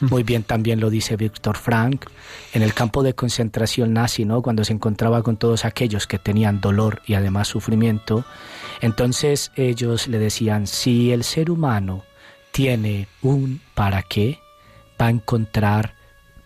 [0.01, 2.05] Muy bien también lo dice Víctor Frank
[2.53, 4.41] en el campo de concentración nazi, ¿no?
[4.41, 8.25] Cuando se encontraba con todos aquellos que tenían dolor y además sufrimiento,
[8.81, 12.03] entonces ellos le decían, si el ser humano
[12.51, 14.39] tiene un para qué,
[14.99, 15.93] va a encontrar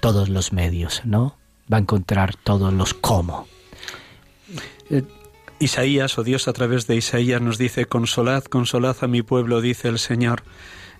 [0.01, 1.37] todos los medios, ¿no?
[1.71, 3.47] Va a encontrar todos los cómo.
[4.89, 5.03] Eh,
[5.59, 9.87] Isaías, o Dios a través de Isaías nos dice, consolad, consolad a mi pueblo, dice
[9.87, 10.43] el Señor.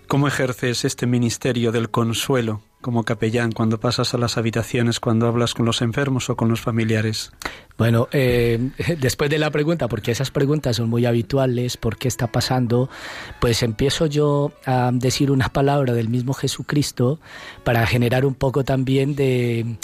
[0.08, 5.56] ¿Cómo ejerces este ministerio del consuelo como capellán cuando pasas a las habitaciones, cuando hablas
[5.56, 7.32] con los enfermos o con los familiares?
[7.80, 12.28] Bueno, eh, después de la pregunta, porque esas preguntas son muy habituales, ¿por qué está
[12.28, 12.88] pasando?
[13.42, 17.20] Pues empiezo yo a decir una palabra del mismo Jesucristo
[17.64, 19.78] para generar un poco también de...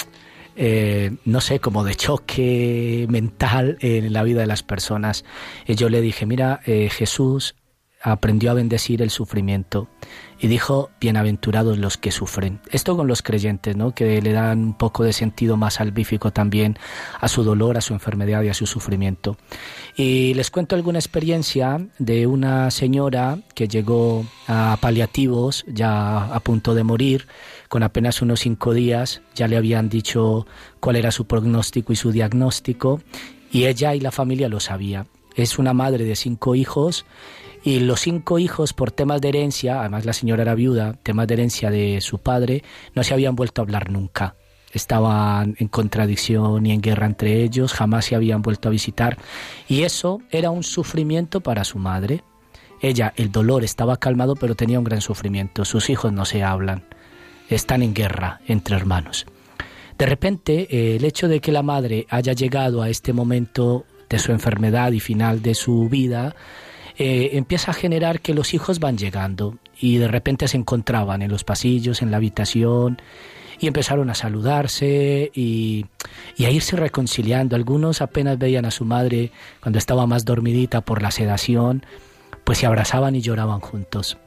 [0.56, 5.24] Eh, no sé, como de choque mental en la vida de las personas.
[5.66, 7.56] Eh, yo le dije, mira, Jesús
[8.02, 9.88] aprendió a bendecir el sufrimiento
[10.40, 12.60] y dijo, bienaventurados los que sufren.
[12.72, 13.94] Esto con los creyentes, ¿no?
[13.94, 16.80] que le dan un poco de sentido más salvífico también
[17.20, 19.38] a su dolor, a su enfermedad y a su sufrimiento.
[19.96, 26.74] Y les cuento alguna experiencia de una señora que llegó a paliativos, ya a punto
[26.74, 27.28] de morir,
[27.70, 30.48] con apenas unos cinco días, ya le habían dicho
[30.80, 33.00] cuál era su pronóstico y su diagnóstico,
[33.52, 35.06] y ella y la familia lo sabía.
[35.36, 37.06] Es una madre de cinco hijos
[37.64, 41.36] y los cinco hijos, por temas de herencia, además la señora era viuda, temas de
[41.36, 42.64] herencia de su padre,
[42.96, 44.36] no se habían vuelto a hablar nunca.
[44.72, 49.18] Estaban en contradicción y en guerra entre ellos, jamás se habían vuelto a visitar.
[49.68, 52.24] Y eso era un sufrimiento para su madre.
[52.82, 55.66] Ella, el dolor estaba calmado, pero tenía un gran sufrimiento.
[55.66, 56.86] Sus hijos no se hablan.
[57.50, 59.26] Están en guerra entre hermanos.
[59.98, 64.20] De repente, eh, el hecho de que la madre haya llegado a este momento de
[64.20, 66.36] su enfermedad y final de su vida,
[67.04, 71.32] eh, empieza a generar que los hijos van llegando y de repente se encontraban en
[71.32, 73.02] los pasillos, en la habitación
[73.60, 75.88] y empezaron a saludarse y,
[76.38, 77.56] y, a irse reconciliando.
[77.56, 79.32] Algunos apenas veían a su madre
[79.64, 81.88] cuando estaba más dormidita por la sedación,
[82.44, 84.20] pues se abrazaban y lloraban juntos.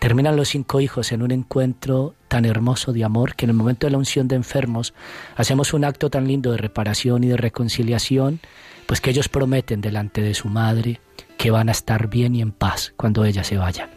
[0.00, 3.86] Terminan los cinco hijos en un encuentro tan hermoso de amor que en el momento
[3.86, 4.92] de la unción de enfermos
[5.36, 8.40] hacemos un acto tan lindo de reparación y de reconciliación,
[8.86, 11.00] pues que ellos prometen delante de su madre
[11.38, 13.88] que van a estar bien y en paz cuando ella se vaya.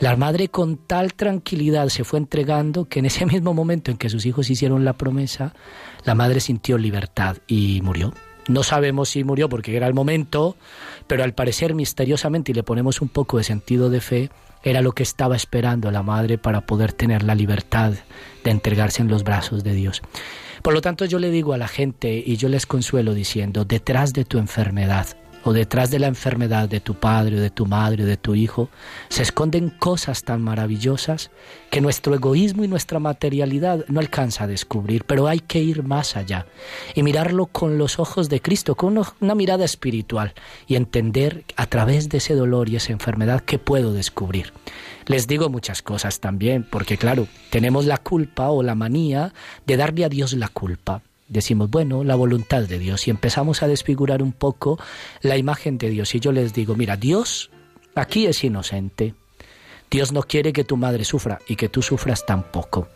[0.00, 4.10] La madre con tal tranquilidad se fue entregando que en ese mismo momento en que
[4.10, 5.54] sus hijos hicieron la promesa,
[6.04, 8.12] la madre sintió libertad y murió.
[8.48, 10.56] No sabemos si murió porque era el momento,
[11.06, 14.30] pero al parecer misteriosamente, y le ponemos un poco de sentido de fe,
[14.62, 17.92] era lo que estaba esperando la madre para poder tener la libertad
[18.42, 20.02] de entregarse en los brazos de Dios.
[20.62, 24.12] Por lo tanto, yo le digo a la gente y yo les consuelo diciendo, detrás
[24.12, 25.06] de tu enfermedad
[25.44, 28.34] o detrás de la enfermedad de tu padre o de tu madre o de tu
[28.34, 28.70] hijo,
[29.08, 31.30] se esconden cosas tan maravillosas
[31.70, 36.16] que nuestro egoísmo y nuestra materialidad no alcanza a descubrir, pero hay que ir más
[36.16, 36.46] allá
[36.94, 40.34] y mirarlo con los ojos de Cristo, con una mirada espiritual
[40.66, 44.52] y entender a través de ese dolor y esa enfermedad qué puedo descubrir.
[45.06, 49.34] Les digo muchas cosas también, porque claro, tenemos la culpa o la manía
[49.66, 53.68] de darle a Dios la culpa decimos, bueno, la voluntad de Dios y empezamos a
[53.68, 54.78] desfigurar un poco
[55.22, 56.14] la imagen de Dios.
[56.14, 57.50] Y yo les digo, mira, Dios
[57.94, 59.14] aquí es inocente.
[59.90, 62.88] Dios no quiere que tu madre sufra y que tú sufras tampoco.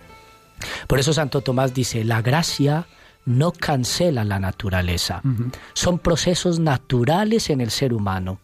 [0.87, 2.87] Por eso Santo Tomás dice, la gracia
[3.25, 5.23] no cancela la naturaleza.
[5.75, 8.41] Son procesos naturales en el ser humano.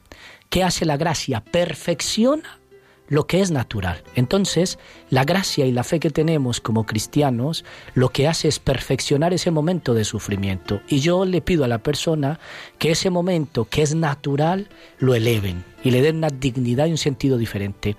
[0.51, 1.41] ¿Qué hace la gracia?
[1.41, 2.61] Perfecciona
[3.09, 4.03] lo que es natural.
[4.15, 4.79] Entonces,
[5.11, 9.51] la gracia y la fe que tenemos como cristianos lo que hace es perfeccionar ese
[9.51, 10.81] momento de sufrimiento.
[10.89, 12.39] Y yo le pido a la persona
[12.79, 16.99] que ese momento que es natural lo eleven y le den una dignidad y un
[16.99, 17.97] sentido diferente.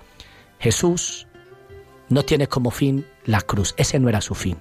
[0.58, 1.26] Jesús
[2.08, 4.58] no tiene como fin la cruz, ese no era su fin.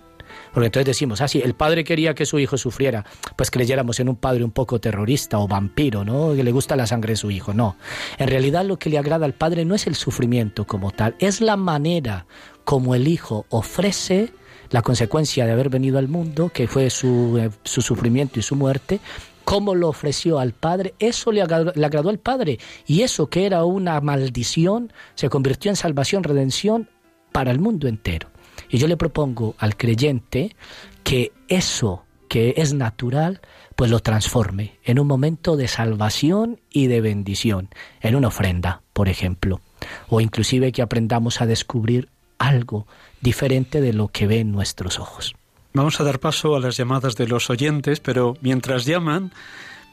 [0.55, 3.03] Porque entonces decimos, ah, sí, el padre quería que su hijo sufriera,
[3.35, 6.33] pues creyéramos en un padre un poco terrorista o vampiro, ¿no?
[6.33, 7.53] Que le gusta la sangre de su hijo.
[7.53, 7.75] No.
[8.17, 11.41] En realidad lo que le agrada al padre no es el sufrimiento como tal, es
[11.41, 12.25] la manera
[12.63, 14.31] como el hijo ofrece
[14.69, 18.55] la consecuencia de haber venido al mundo, que fue su, eh, su sufrimiento y su
[18.55, 19.01] muerte,
[19.43, 22.59] cómo lo ofreció al Padre, eso le le agradó, al Padre.
[22.87, 26.87] Y eso que era una maldición se convirtió en salvación, redención
[27.33, 28.29] para el mundo entero.
[28.69, 30.55] Y yo le propongo al creyente
[31.03, 33.41] que eso que es natural,
[33.75, 37.69] pues lo transforme en un momento de salvación y de bendición,
[38.01, 39.61] en una ofrenda, por ejemplo,
[40.09, 42.87] o inclusive que aprendamos a descubrir algo
[43.21, 45.35] diferente de lo que ven nuestros ojos.
[45.73, 49.31] Vamos a dar paso a las llamadas de los oyentes, pero mientras llaman,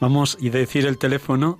[0.00, 1.58] vamos a decir el teléfono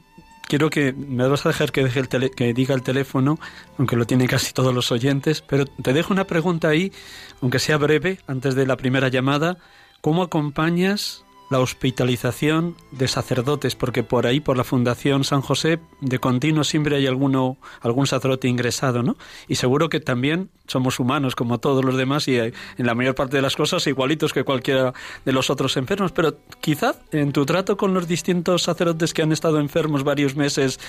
[0.53, 3.39] quiero que me vas a dejar que, deje el que diga el teléfono,
[3.79, 6.93] aunque lo tienen casi todos los oyentes, pero te dejo una pregunta ahí,
[7.41, 9.57] aunque sea breve, antes de la primera llamada.
[10.03, 16.19] ¿Cómo acompañas la hospitalización de sacerdotes, porque por ahí, por la Fundación San José, de
[16.19, 19.17] continuo siempre hay alguno, algún sacerdote ingresado, ¿no?
[19.49, 23.37] Y seguro que también somos humanos como todos los demás y en la mayor parte
[23.37, 24.95] de las cosas igualitos que cualquiera
[25.25, 29.33] de los otros enfermos, pero quizás en tu trato con los distintos sacerdotes que han
[29.33, 30.81] estado enfermos varios meses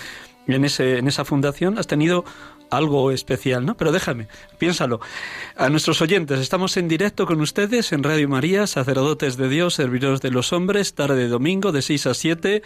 [0.47, 2.25] en, ese, en esa fundación, has tenido
[2.73, 3.77] algo especial, ¿no?
[3.77, 4.27] Pero déjame,
[4.57, 4.99] piénsalo.
[5.55, 10.21] A nuestros oyentes, estamos en directo con ustedes en Radio María, sacerdotes de Dios, servidores
[10.21, 12.63] de los hombres, tarde de domingo de 6 a 7,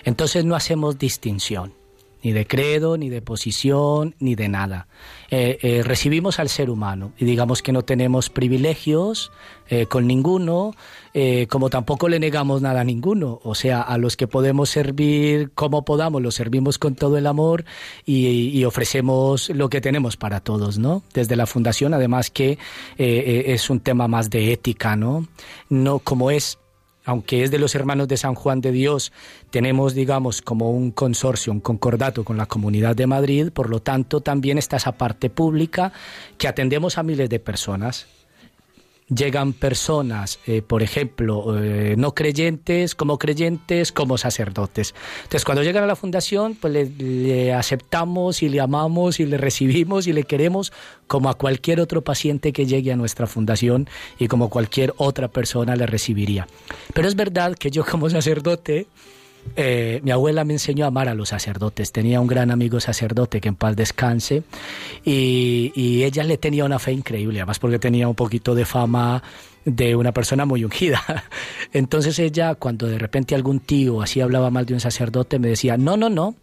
[0.04, 1.81] Entonces no hacemos distinción
[2.24, 4.88] ni de credo, ni de posición, ni de nada.
[5.30, 9.32] Eh, eh, recibimos al ser humano y digamos que no tenemos privilegios
[9.70, 10.76] eh, con ninguno,
[11.50, 13.40] como tampoco le negamos nada a ninguno.
[13.44, 17.66] O sea, a los que podemos servir como podamos, los servimos con todo el amor
[18.06, 21.04] y, y ofrecemos lo que tenemos para todos, ¿no?
[21.14, 22.58] Desde la fundación, además que
[22.98, 25.28] es un tema más de ética, ¿no?
[25.70, 26.61] No como es
[27.06, 29.12] aunque es de los hermanos de San Juan de Dios,
[29.50, 34.22] tenemos, digamos, como un consorcio, un concordato con la Comunidad de Madrid, por lo tanto,
[34.22, 35.92] también está esa parte pública
[36.38, 38.08] que atendemos a miles de personas
[39.14, 44.96] llegan personas, eh, por ejemplo, eh, no creyentes, como creyentes, como sacerdotes.
[45.24, 50.08] Entonces, cuando llegan a la fundación, pues le, aceptamos y le amamos y le recibimos
[50.08, 50.72] y le queremos
[51.08, 55.76] como a cualquier otro paciente que llegue a nuestra fundación y como cualquier otra persona
[55.76, 56.48] le recibiría.
[56.94, 58.88] Pero es verdad que yo como sacerdote,
[59.56, 61.92] eh, mi abuela me enseñó a amar a los sacerdotes.
[61.92, 64.44] Tenía un gran amigo sacerdote que en paz descanse
[65.04, 69.22] y, ella le tenía una fe increíble, además porque tenía un poquito de fama
[69.66, 71.02] de una persona muy ungida.
[71.74, 75.78] Entonces ella, cuando de repente algún tío así hablaba mal de un sacerdote, me decía,
[75.78, 76.36] no, no, no,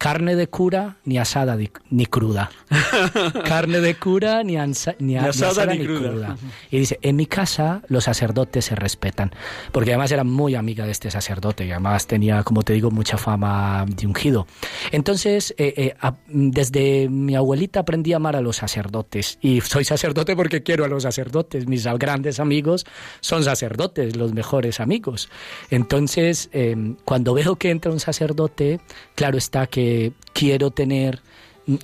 [0.00, 1.58] carne de cura ni asada
[1.90, 2.50] ni cruda.
[3.44, 4.56] carne de cura ni,
[4.98, 6.38] ni, asada, ni, cruda.
[6.70, 9.30] Y dice, en mi casa los sacerdotes se respetan,
[9.72, 13.18] porque además era muy amiga de este sacerdote y además tenía, como te digo, mucha
[13.18, 14.46] fama de ungido.
[14.90, 15.94] Entonces, eh, eh,
[16.28, 20.88] desde mi abuelita aprendí a amar a los sacerdotes y soy sacerdote porque quiero a
[20.88, 21.66] los sacerdotes.
[21.66, 22.86] Mis grandes amigos
[23.20, 25.28] son sacerdotes, los mejores amigos.
[25.70, 28.80] Entonces, em, cuando veo que entra un sacerdote,
[29.14, 29.89] claro está que
[30.32, 31.20] quiero tener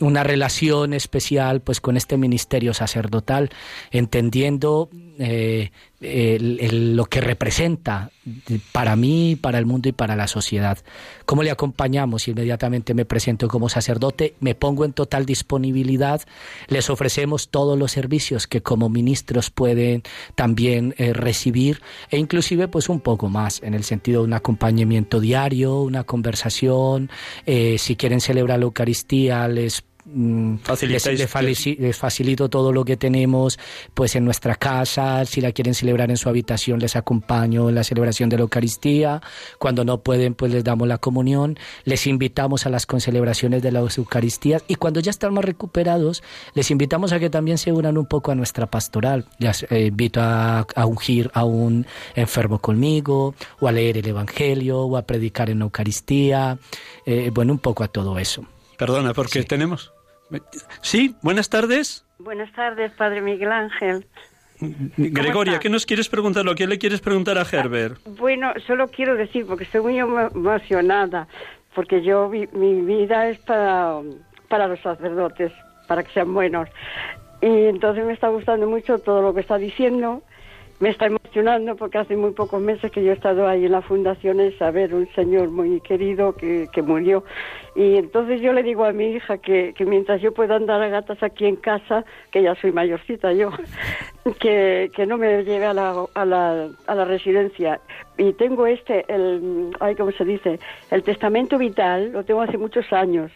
[0.01, 3.51] una relación especial pues con este ministerio sacerdotal,
[3.91, 4.89] entendiendo
[5.19, 8.11] eh, lo que representa
[8.73, 10.79] para mí, para el mundo y para la sociedad.
[11.25, 12.29] ¿Cómo le acompañamos?
[12.29, 16.21] Inmediatamente me presento como sacerdote, me pongo en total disponibilidad,
[16.69, 20.03] les ofrecemos todos los servicios que como ministros pueden
[20.35, 25.21] también eh, recibir e inclusive pues un poco más en el sentido de un acompañamiento
[25.21, 27.11] diario, una conversación,
[27.47, 33.59] eh, si quieren celebrar la Eucaristía les Mm, les, facilito todo lo que tenemos
[33.93, 37.83] pues en nuestra casa, si la quieren celebrar en su habitación les acompaño en la
[37.83, 39.21] celebración de la Eucaristía,
[39.59, 43.99] cuando no pueden pues les damos la comunión, les invitamos a las concelebraciones de las
[43.99, 44.63] Eucaristías.
[44.69, 46.23] Y cuando ya están más recuperados
[46.55, 50.21] les invitamos a que también se unan un poco a nuestra pastoral, les eh, invito
[50.23, 51.85] a, ungir a un
[52.15, 56.59] enfermo conmigo o a leer el Evangelio o a predicar en la Eucaristía,
[57.05, 58.47] eh, bueno un poco a todo eso.
[58.77, 59.96] Perdona, porque tenemos
[60.81, 62.05] Sí, buenas tardes.
[62.19, 64.07] Buenas tardes, Padre Miguel Ángel.
[64.97, 66.45] Gregoria, ¿qué nos quieres preguntar?
[66.45, 68.01] ¿Lo que le quieres preguntar a Herbert?
[68.19, 71.29] Bueno, solo quiero decir, porque estoy muy emocionada,
[71.75, 74.01] porque yo, mi vida es para,
[74.49, 75.53] para los sacerdotes,
[75.87, 76.69] para que sean buenos.
[77.43, 80.23] Y entonces me está gustando mucho todo lo que está diciendo
[80.79, 83.83] me está emocionando porque hace muy pocos meses que yo he estado ahí en la
[83.83, 87.25] fundación a ver un señor muy querido que, que murió.
[87.75, 90.89] Y entonces yo le digo a mi hija que, que, mientras yo pueda andar a
[90.89, 93.51] gatas aquí en casa, que ya soy mayorcita yo,
[94.41, 97.81] que, que no me lleve a la, a, la, a la residencia.
[98.19, 100.59] Y tengo este, el, ay, ¿cómo se dice?
[100.91, 103.31] El testamento vital, lo tengo hace muchos años.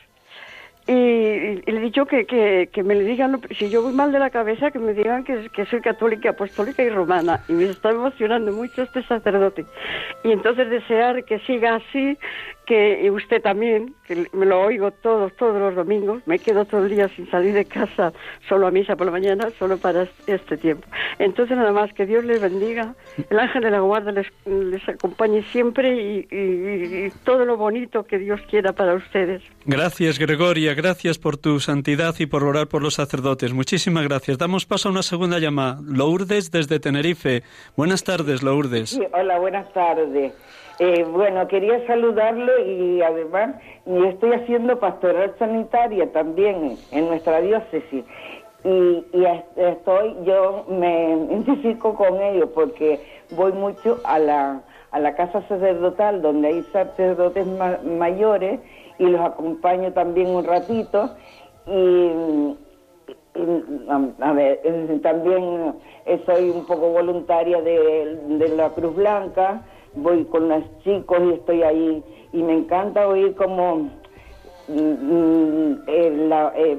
[0.91, 4.19] Y, le he dicho que, que, que, me le digan, si yo voy mal de
[4.19, 7.45] la cabeza, que me digan que, que, soy católica, apostólica y romana.
[7.49, 9.67] Y me está emocionando mucho este sacerdote.
[10.25, 12.19] Y entonces desear que siga así,
[12.71, 16.85] que y usted también, que me lo oigo todos, todos los domingos, me quedo todo
[16.85, 18.13] el día sin salir de casa,
[18.49, 20.87] solo a misa por la mañana, solo para este tiempo.
[21.19, 22.95] Entonces nada más, que Dios les bendiga,
[23.29, 28.05] el ángel de la guarda les, les acompañe siempre y, y, y todo lo bonito
[28.05, 29.43] que Dios quiera para ustedes.
[29.65, 33.53] Gracias, Gregoria, gracias por tu santidad y por orar por los sacerdotes.
[33.53, 34.39] Muchísimas gracias.
[34.39, 35.81] Damos paso a una segunda llamada.
[35.85, 37.43] Lourdes desde Tenerife.
[37.77, 38.91] Buenas tardes, Lourdes.
[38.91, 40.33] Sí, hola, buenas tardes.
[40.83, 48.03] Eh, bueno, quería saludarlo y además y estoy haciendo pastoral sanitaria también en nuestra diócesis.
[48.65, 49.27] Y, y,
[49.57, 52.99] estoy, yo me identifico con ellos porque
[53.33, 58.59] voy mucho a la, a la casa sacerdotal donde hay sacerdotes ma mayores
[58.99, 61.11] y los acompaño también un ratito.
[61.67, 62.57] Y,
[63.35, 64.63] y a, ver,
[65.03, 65.75] también
[66.25, 69.63] soy un poco voluntaria de, de la Cruz Blanca
[69.95, 72.03] voy con los chicos y estoy ahí.
[72.33, 73.91] Y me encanta oír como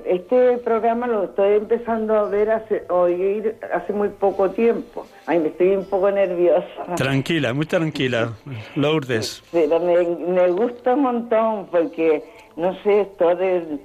[0.06, 5.06] este programa lo estoy empezando a ver hace oír hace muy poco tiempo.
[5.26, 6.96] Ay me estoy un poco nerviosa.
[6.96, 8.32] Tranquila muy tranquila
[8.76, 9.44] Lourdes.
[9.52, 12.24] Pero me, me gusta un montón porque
[12.56, 13.80] no sé esto de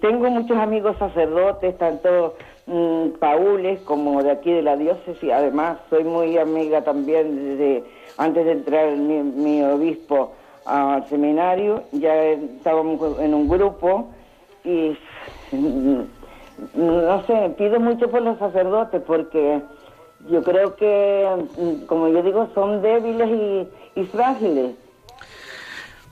[0.00, 2.36] tengo muchos amigos sacerdotes tanto
[2.68, 7.84] mmm, paules como de aquí de la diócesis además soy muy amiga también de
[8.16, 10.32] antes de entrar mi, mi obispo
[10.64, 14.08] al seminario, ya estábamos en un grupo
[14.64, 14.96] y
[16.74, 19.62] no sé, pido mucho por los sacerdotes porque
[20.28, 21.26] yo creo que,
[21.86, 24.74] como yo digo, son débiles y frágiles.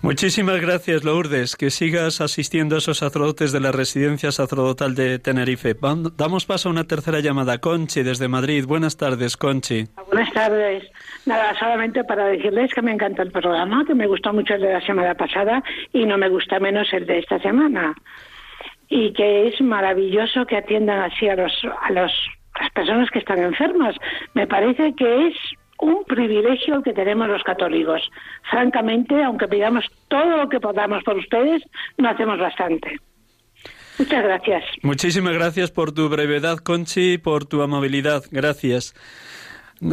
[0.02, 1.56] Muchísimas gracias, Lourdes.
[1.56, 5.74] Que sigas asistiendo a esos sacerdotes de la residencia sacerdotal de Tenerife.
[6.16, 7.58] Damos paso a una tercera llamada.
[7.58, 8.64] Conchi, desde Madrid.
[8.66, 9.84] Buenas tardes, Conchi.
[10.06, 10.84] Buenas tardes.
[11.24, 14.72] Nada, solamente para decirles que me encanta el programa, que me gustó mucho el de
[14.72, 17.94] la semana pasada y no me gusta menos el de esta semana.
[18.88, 22.12] Y que es maravilloso que atiendan así a los a los
[22.60, 23.96] las personas que están enfermas.
[24.34, 25.34] Me parece que es
[25.80, 28.02] un privilegio el que tenemos los católicos.
[28.50, 31.62] Francamente, aunque pidamos todo lo que podamos por ustedes,
[31.98, 32.98] no hacemos bastante.
[33.98, 34.64] Muchas gracias.
[34.82, 38.24] Muchísimas gracias por tu brevedad, Conchi, por tu amabilidad.
[38.30, 38.94] Gracias.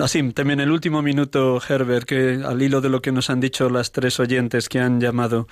[0.01, 3.69] Así, también el último minuto, Herbert, que al hilo de lo que nos han dicho
[3.69, 5.47] las tres oyentes que han llamado,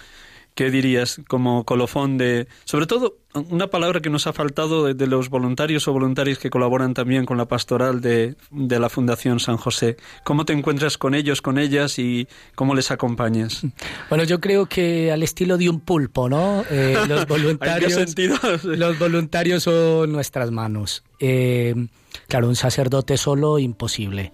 [0.55, 5.07] ¿Qué dirías como colofón de, sobre todo, una palabra que nos ha faltado de, de
[5.07, 9.57] los voluntarios o voluntarias que colaboran también con la pastoral de, de, la Fundación San
[9.57, 9.95] José?
[10.25, 13.61] ¿Cómo te encuentras con ellos, con ellas y cómo les acompañas?
[14.09, 16.65] Bueno, yo creo que al estilo de un pulpo, ¿no?
[16.69, 18.37] Eh, los voluntarios, sentido?
[18.63, 21.03] los voluntarios son nuestras manos.
[21.19, 21.75] Eh,
[22.27, 24.33] claro, un sacerdote solo imposible.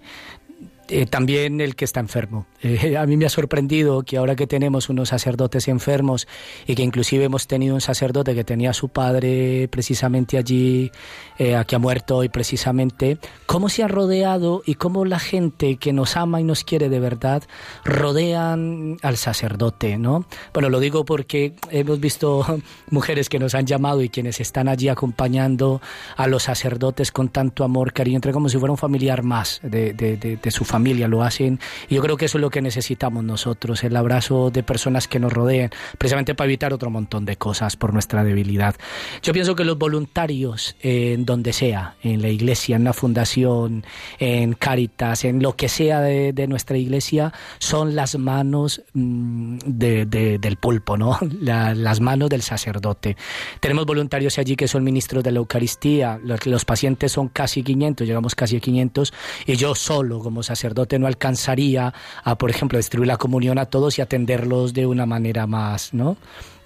[0.90, 2.46] Eh, también el que está enfermo.
[2.62, 6.26] Eh, a mí me ha sorprendido que ahora que tenemos unos sacerdotes enfermos
[6.66, 10.90] y que inclusive hemos tenido un sacerdote que tenía a su padre precisamente allí,
[11.38, 15.92] eh, que ha muerto hoy precisamente, cómo se ha rodeado y cómo la gente que
[15.92, 17.42] nos ama y nos quiere de verdad
[17.84, 20.24] rodean al sacerdote, ¿no?
[20.54, 22.46] Bueno, lo digo porque hemos visto
[22.90, 25.82] mujeres que nos han llamado y quienes están allí acompañando
[26.16, 29.92] a los sacerdotes con tanto amor, cariño, entre como si fuera un familiar más de,
[29.92, 31.58] de, de su familia familia lo hacen.
[31.88, 35.18] Y yo creo que eso es lo que necesitamos nosotros, el abrazo de personas que
[35.18, 38.76] nos rodeen, precisamente para evitar otro montón de cosas por nuestra debilidad.
[39.20, 43.84] Yo pienso que los voluntarios, eh, en donde sea, en la iglesia, en la fundación,
[44.20, 50.06] en Cáritas, en lo que sea de, de nuestra iglesia, son las manos mmm, de,
[50.06, 51.18] de, del pulpo, ¿no?
[51.40, 53.16] La, las manos del sacerdote.
[53.60, 58.06] Tenemos voluntarios allí que son ministros de la Eucaristía, los, los pacientes son casi 500,
[58.06, 59.12] llegamos casi a 500,
[59.46, 63.66] y yo solo como sacerdote sacerdote no alcanzaría a, por ejemplo, distribuir la comunión a
[63.66, 66.18] todos y atenderlos de una manera más, ¿no?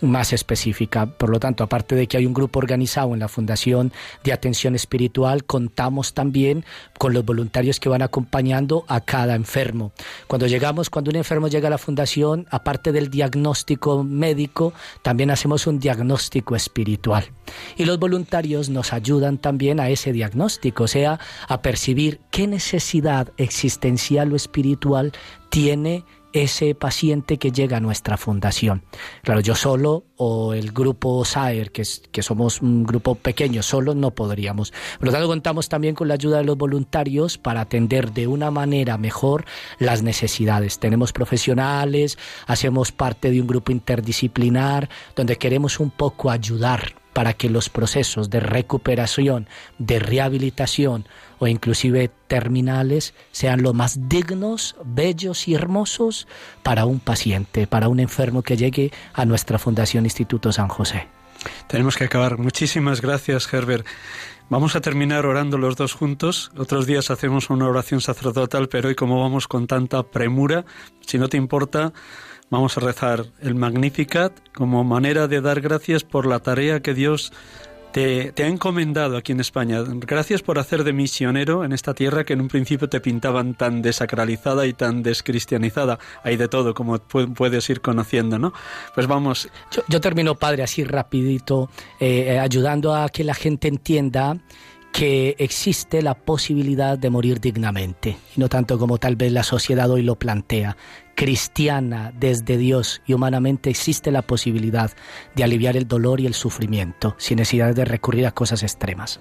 [0.02, 1.06] Más específica.
[1.06, 3.92] Por lo tanto, aparte de que hay un grupo organizado en la Fundación
[4.24, 6.64] de Atención Espiritual, contamos también
[6.98, 9.92] con los voluntarios que van acompañando a cada enfermo.
[10.26, 14.72] Cuando llegamos, cuando un enfermo llega a la Fundación, aparte del diagnóstico médico,
[15.02, 17.30] también hacemos un diagnóstico espiritual.
[17.76, 23.32] Y los voluntarios nos ayudan también a ese diagnóstico, o sea, a percibir qué necesidad
[23.36, 25.12] existencial o espiritual
[25.50, 28.82] tiene ese paciente que llega a nuestra fundación.
[29.22, 31.84] Claro, yo solo o el grupo SAER, que,
[32.22, 34.72] somos un grupo pequeño, solo no podríamos.
[34.98, 38.50] Por lo tanto, contamos también con la ayuda de los voluntarios para atender de una
[38.50, 39.44] manera mejor
[39.78, 40.78] las necesidades.
[40.78, 47.50] Tenemos profesionales, hacemos parte de un grupo interdisciplinar donde queremos un poco ayudar para que
[47.50, 49.48] los procesos de recuperación,
[49.78, 51.06] de rehabilitación
[51.38, 56.26] o inclusive terminales sean lo más dignos, bellos y hermosos
[56.62, 61.08] para un paciente, para un enfermo que llegue a nuestra Fundación Instituto San José.
[61.66, 62.38] Tenemos que acabar.
[62.38, 63.86] Muchísimas gracias, Herbert.
[64.48, 66.52] Vamos a terminar orando los dos juntos.
[66.56, 70.64] Otros días hacemos una oración sacerdotal, pero hoy como vamos con tanta premura,
[71.00, 71.92] si no te importa,
[72.52, 77.32] Vamos a rezar el Magnificat como manera de dar gracias por la tarea que Dios
[77.92, 79.82] te, ha encomendado aquí en España.
[79.86, 83.80] Gracias por hacer de misionero en esta tierra que en un principio te pintaban tan
[83.80, 85.98] desacralizada y tan descristianizada.
[86.24, 88.52] Hay de todo, como puedes ir conociendo, ¿no?
[88.94, 89.48] Pues vamos.
[89.88, 94.36] Yo, termino, padre, así rapidito, eh, ayudando a que la gente entienda
[94.92, 99.90] que existe la posibilidad de morir dignamente, y no tanto como tal vez la sociedad
[99.90, 100.76] hoy lo plantea.
[101.14, 104.90] Cristiana, desde Dios y humanamente existe la posibilidad
[105.34, 109.20] de aliviar el dolor y el sufrimiento, sin necesidad de recurrir a cosas extremas.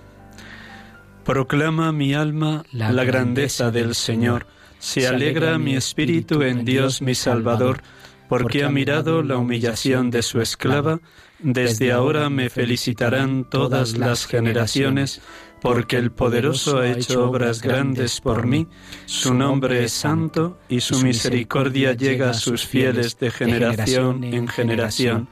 [1.26, 4.48] Proclama mi alma la, grandeza, del Señor.
[4.80, 7.82] Se alegra mi espíritu en Dios mi Salvador,
[8.28, 11.00] porque ha mirado la humillación de su esclava.
[11.40, 15.22] Desde ahora me felicitarán todas las generaciones
[15.62, 18.68] porque el poderoso ha hecho obras grandes por mí,
[19.06, 25.30] su nombre es santo y su misericordia llega a sus fieles de generación en generación.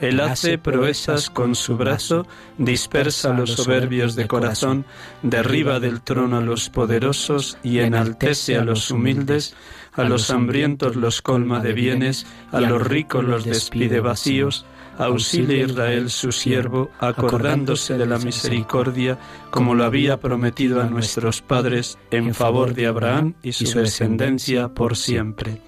[0.00, 2.26] Él hace proezas con su brazo,
[2.58, 4.84] dispersa los soberbios de corazón,
[5.22, 9.54] derriba del trono a los poderosos y enaltece a los humildes,
[9.92, 14.64] a los hambrientos los colma de bienes, a los ricos los despide vacíos,
[14.98, 19.18] auxilia Israel su siervo, acordándose de la misericordia,
[19.50, 24.96] como lo había prometido a nuestros padres, en favor de Abraham y su descendencia por
[24.96, 25.60] siempre.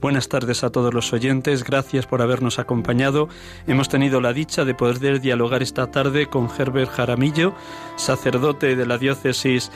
[0.00, 3.28] Buenas tardes a todos los oyentes, gracias por habernos acompañado.
[3.66, 7.52] Hemos tenido la dicha de poder dialogar esta tarde con Herbert Jaramillo,
[7.96, 9.70] sacerdote de la diócesis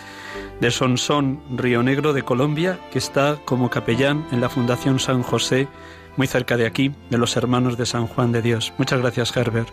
[0.63, 5.69] de Sonsón, Río Negro de Colombia, que está como capellán en la Fundación San José
[6.17, 8.73] muy cerca de aquí, de los hermanos de San Juan de Dios.
[8.79, 9.69] Muchas gracias, Herbert.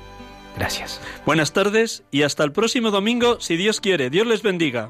[0.57, 1.01] Gracias.
[1.25, 4.09] Buenas tardes y hasta el próximo domingo, si Dios quiere.
[4.09, 4.89] Dios les bendiga.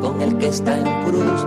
[0.00, 1.46] con el que está en cruz,